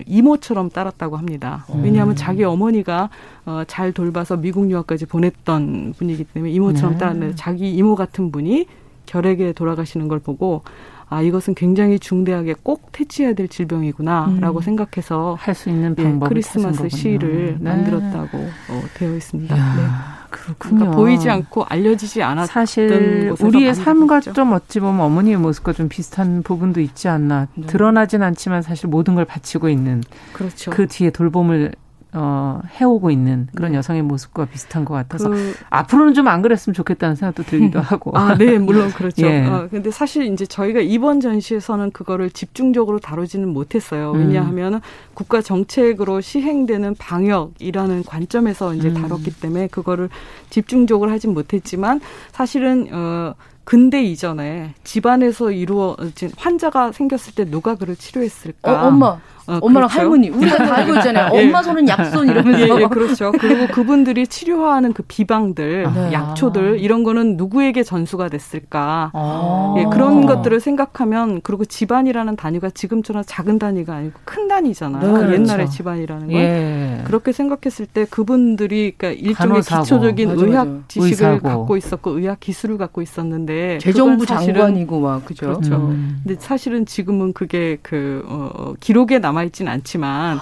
[0.06, 1.66] 이모처럼 따랐다고 합니다.
[1.82, 3.10] 왜냐하면 자기 어머니가
[3.46, 6.98] 어, 잘 돌봐서 미국 유학까지 보냈던 분이기 때문에 이모처럼 네.
[7.00, 8.68] 따랐는데 자기 이모 같은 분이
[9.06, 10.64] 결핵에 돌아가시는 걸 보고
[11.10, 14.62] 아 이것은 굉장히 중대하게 꼭 퇴치해야 될 질병이구나라고 음.
[14.62, 17.70] 생각해서 할 수 있는 방법 예, 크리스마스 시를 네.
[17.70, 19.56] 만들었다고 어, 되어 있습니다.
[19.56, 19.84] 야, 네.
[20.32, 20.76] 그렇군요.
[20.78, 26.42] 그러니까 보이지 않고 알려지지 않았던 사실 우리의 삶과 좀 어찌 보면 어머니의 모습과 좀 비슷한
[26.42, 27.48] 부분도 있지 않나.
[27.54, 27.68] 네.
[27.68, 30.02] 드러나진 않지만 사실 모든 걸 바치고 있는
[30.32, 30.72] 그렇죠.
[30.72, 31.74] 그 뒤에 돌봄을
[32.14, 33.78] 어, 해오고 있는 그런 네.
[33.78, 38.12] 여성의 모습과 비슷한 것 같아서 그, 앞으로는 좀 안 그랬으면 좋겠다는 생각도 들기도 하고.
[38.16, 39.26] 아, 네, 물론 그렇죠.
[39.28, 39.46] 예.
[39.46, 44.12] 어, 근데 사실 이제 저희가 이번 전시에서는 그거를 집중적으로 다루지는 못했어요.
[44.14, 44.20] 음.
[44.20, 44.80] 왜냐하면 음.
[45.14, 48.94] 국가 정책으로 시행되는 방역이라는 관점에서 이제 음.
[48.96, 50.10] 다뤘기 때문에 그거를
[50.50, 52.02] 집중적으로 하진 못했지만
[52.32, 53.36] 사실은 어
[53.66, 58.84] 근대 이전에 집안에서 이루어진 환자가 생겼을 때 누가 그를 치료했을까?
[58.84, 59.20] 어, 엄마.
[59.46, 60.00] 어, 엄마랑 그렇죠?
[60.00, 61.32] 할머니 우리가 다 알고 있잖아요.
[61.36, 61.46] 예.
[61.46, 62.60] 엄마 손은 약손 이러면서.
[62.62, 63.34] 예, 예, 그렇죠.
[63.34, 66.14] 그리고 그분들이 치료하는 그 비방들, 네.
[66.14, 69.12] 약초들 이런 거는 누구에게 전수가 됐을까?
[69.14, 69.76] 아.
[69.80, 75.12] 예, 그런 것들을 생각하면 그리고 집안이라는 단위가 지금처럼 작은 단위가 아니고 큰 단위잖아요.
[75.12, 75.34] 네, 그렇죠.
[75.34, 77.02] 옛날에 집안이라는 건 예.
[77.04, 79.84] 그렇게 생각했을 때 그분들이 그러니까 일종의 간호사고.
[79.84, 80.84] 기초적인 맞아, 의학 맞아.
[80.88, 81.42] 지식을 의사고.
[81.42, 85.48] 갖고 있었고 의학 기술을 갖고 있었는데 재정부 장관이고 막 그죠.
[85.48, 85.76] 그렇죠.
[85.76, 86.22] 음.
[86.24, 90.38] 근데 사실은 지금은 그게 그 어, 기록에 남 남아 있진 않지만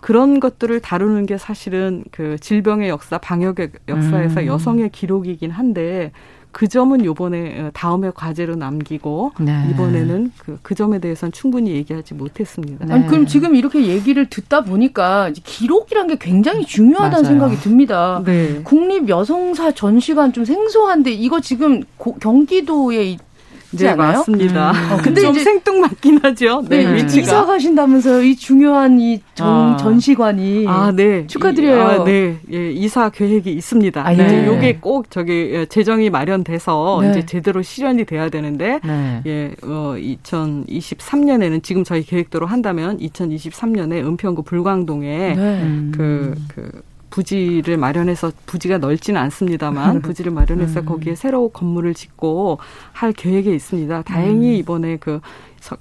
[0.00, 4.46] 그런 것들을 다루는 게 사실은 그 질병의 역사, 방역의 역사에서 음.
[4.46, 6.10] 여성의 기록이긴 한데
[6.52, 9.68] 그 점은 요번에 어, 다음에 과제로 남기고 네.
[9.70, 12.86] 이번에는 그, 그 점에 대해서는 충분히 얘기하지 못했습니다.
[12.86, 12.94] 네.
[12.94, 17.24] 아니, 그럼 지금 이렇게 얘기를 듣다 보니까 기록이란 게 굉장히 중요하다는 맞아요.
[17.24, 18.22] 생각이 듭니다.
[18.24, 18.60] 네.
[18.62, 23.16] 국립 여성사 전시관 좀 생소한데 이거 지금 고, 경기도에
[23.72, 24.18] 네, 않아요?
[24.18, 24.72] 맞습니다.
[24.72, 24.92] 음.
[24.92, 26.62] 어, 근데 좀 생뚱맞긴 하죠.
[26.68, 26.94] 네, 네.
[26.96, 27.22] 위치가.
[27.22, 28.22] 이사 가신다면서요.
[28.22, 29.76] 이 중요한 이 전, 아.
[29.76, 30.66] 전시관이.
[30.68, 31.26] 아, 네.
[31.26, 31.82] 축하드려요.
[31.82, 32.38] 아, 네.
[32.52, 34.06] 예, 이사 계획이 있습니다.
[34.06, 34.46] 아, 네.
[34.46, 37.10] 요게 꼭 저기 예, 재정이 마련돼서 네.
[37.10, 39.22] 이제 제대로 실현이 돼야 되는데 네.
[39.26, 45.90] 예, 어 2023년에는 지금 저희 계획대로 한다면 2023년에 은평구 불광동에 네.
[45.92, 46.82] 그 그,
[47.12, 50.86] 부지를 마련해서 부지가 넓지는 않습니다만 부지를 마련해서 음.
[50.86, 52.58] 거기에 새로 건물을 짓고
[52.92, 54.02] 할 계획에 있습니다.
[54.02, 54.54] 다행히 음.
[54.54, 55.20] 이번에 그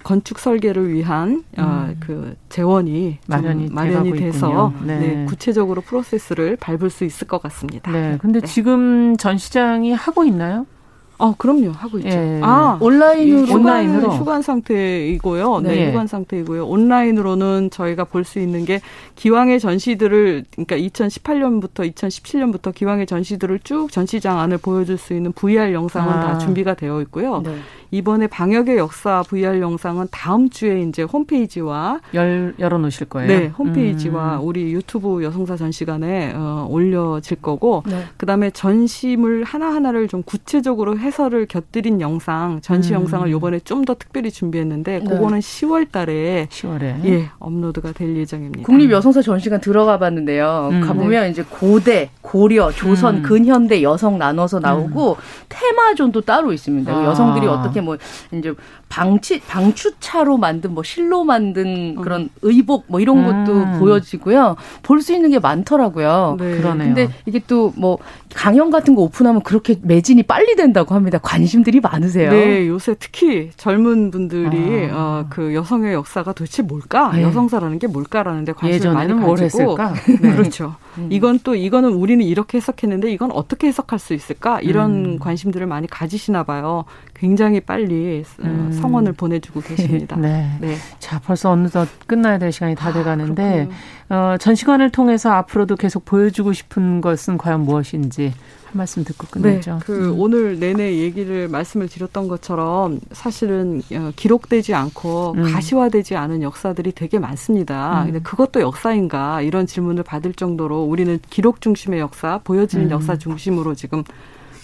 [0.04, 1.98] 건축 설계를 위한 어, 음.
[2.00, 5.00] 그 재원이 마련이, 마련이 돼서 네.
[5.00, 5.26] 네.
[5.26, 7.92] 구체적으로 프로세스를 밟을 수 있을 것 같습니다.
[7.92, 8.18] 네.
[8.22, 8.46] 근데 네.
[8.46, 10.68] 지금 전 시장이 하고 있나요?
[11.22, 11.72] 어, 그럼요.
[11.72, 12.10] 하고 있죠.
[12.10, 12.40] 예.
[12.44, 15.60] 아, 온라인으로 휴관, 온라인으로 휴관 상태이고요.
[15.62, 16.66] 네, 네, 휴관 상태이고요.
[16.66, 18.82] 온라인으로는 저희가 볼 수 있는 게
[19.16, 26.14] 기왕의 전시들을 그러니까 2018년부터 2017년부터 기왕의 전시들을 쭉 전시장 안을 보여줄 수 있는 VR 영상은
[26.14, 26.20] 아.
[26.22, 27.42] 다 준비가 되어 있고요.
[27.42, 27.56] 네.
[27.92, 33.28] 이번에 방역의 역사 VR 영상은 다음 주에 이제 홈페이지와 열 열어 놓으실 거예요.
[33.28, 34.48] 네, 홈페이지와 음.
[34.48, 38.06] 우리 유튜브 여성사 전시관에 어, 올려질 거고 네.
[38.18, 43.02] 그다음에 전시물 하나 하나를 좀 구체적으로 해설을 곁들인 영상 전시 음.
[43.02, 45.04] 영상을 요번에 좀 더 특별히 준비했는데 네.
[45.04, 48.64] 그거는 10월달에 10월에 예 업로드가 될 예정입니다.
[48.64, 50.70] 국립 여성사 전시관 들어가 봤는데요.
[50.72, 50.82] 음.
[50.82, 51.30] 가보면 네.
[51.32, 53.24] 이제 고대, 고려, 조선, 음.
[53.24, 55.16] 근현대 여성 나눠서 나오고 음.
[55.50, 56.96] 테마존도 따로 있습니다.
[56.96, 57.06] 아.
[57.06, 57.98] 여성들이 어떻게 뭐
[58.32, 58.54] 이제
[58.90, 62.02] 방치 방추차로 만든 뭐 실로 만든 음.
[62.02, 63.80] 그런 의복 뭐 이런 것도 음.
[63.80, 64.56] 보여지고요.
[64.84, 66.38] 볼 수 있는 게 많더라고요.
[66.40, 66.58] 네.
[66.58, 66.94] 그러네요.
[66.94, 67.98] 근데 이게 또 뭐
[68.36, 71.18] 강연 같은 거 오픈하면 그렇게 매진이 빨리 된다고 합니다.
[71.18, 72.32] 관심들이 많으세요.
[72.32, 74.96] 네, 요새 특히 젊은 분들이 아.
[75.02, 77.12] 어, 그 여성의 역사가 도대체 뭘까?
[77.14, 77.24] 네.
[77.24, 79.78] 여성사라는 게 뭘까라는데 관심을 많이 가지고
[80.22, 80.36] 네.
[80.36, 80.76] 그렇죠.
[80.98, 81.08] 음.
[81.10, 84.60] 이건 또 이거는 우리는 이렇게 해석했는데 이건 어떻게 해석할 수 있을까?
[84.62, 85.20] 이런 음.
[85.20, 86.86] 관심들을 많이 가지시나 봐요.
[87.16, 88.72] 굉장히 빨리 어, 음.
[88.74, 90.18] 성원을 보내주고 계십니다.
[90.20, 90.58] 네.
[90.60, 90.76] 네.
[91.00, 93.70] 자, 벌써 어느덧 끝나야 될 시간이 다 아, 돼가는데
[94.10, 98.34] 어, 전시관을 통해서 앞으로도 계속 보여주고 싶은 것은 과연 무엇인지
[98.66, 99.76] 한 말씀 듣고 끝내죠.
[99.76, 100.20] 네, 그 음.
[100.20, 105.54] 오늘 내내 얘기를 말씀을 드렸던 것처럼 사실은 어, 기록되지 않고 음.
[105.54, 108.02] 가시화되지 않은 역사들이 되게 많습니다.
[108.02, 108.06] 음.
[108.08, 112.92] 근데 그것도 역사인가 이런 질문을 받을 정도로 우리는 기록 중심의 역사, 보여지는 음.
[112.92, 114.04] 역사 중심으로 지금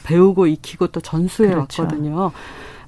[0.03, 1.83] 배우고 익히고 또 전수해 그렇죠.
[1.83, 2.31] 왔거든요.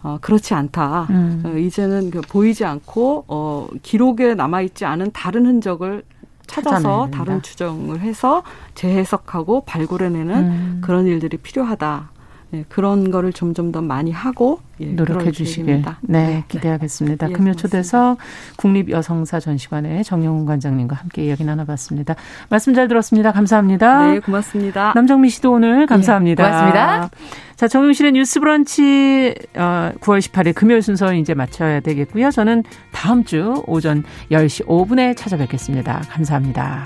[0.01, 1.07] 어, 그렇지 않다.
[1.09, 1.43] 음.
[1.45, 6.03] 어, 이제는 그 보이지 않고 어, 기록에 남아 있지 않은 다른 흔적을
[6.47, 8.43] 찾아서 다른 추정을 해서
[8.73, 10.81] 재해석하고 발굴해내는 음.
[10.83, 12.09] 그런 일들이 필요하다.
[12.51, 17.27] 네, 그런 거를 점점 더 많이 하고 예, 노력해 주시길 네, 네, 기대하겠습니다.
[17.27, 17.33] 네.
[17.33, 18.17] 금요 초대서
[18.57, 22.15] 국립여성사 전시관의 정영훈 관장님과 함께 이야기 나눠봤습니다.
[22.49, 23.31] 말씀 잘 들었습니다.
[23.31, 24.11] 감사합니다.
[24.11, 24.93] 네, 고맙습니다.
[24.95, 26.43] 남정미 씨도 오늘 감사합니다.
[26.43, 27.09] 네, 고맙습니다.
[27.55, 32.31] 자, 정용실의 뉴스브런치 어, 9월 18일 금요일 순서 이제 마쳐야 되겠고요.
[32.31, 36.03] 저는 다음 주 오전 10시 5분에 찾아뵙겠습니다.
[36.09, 36.85] 감사합니다.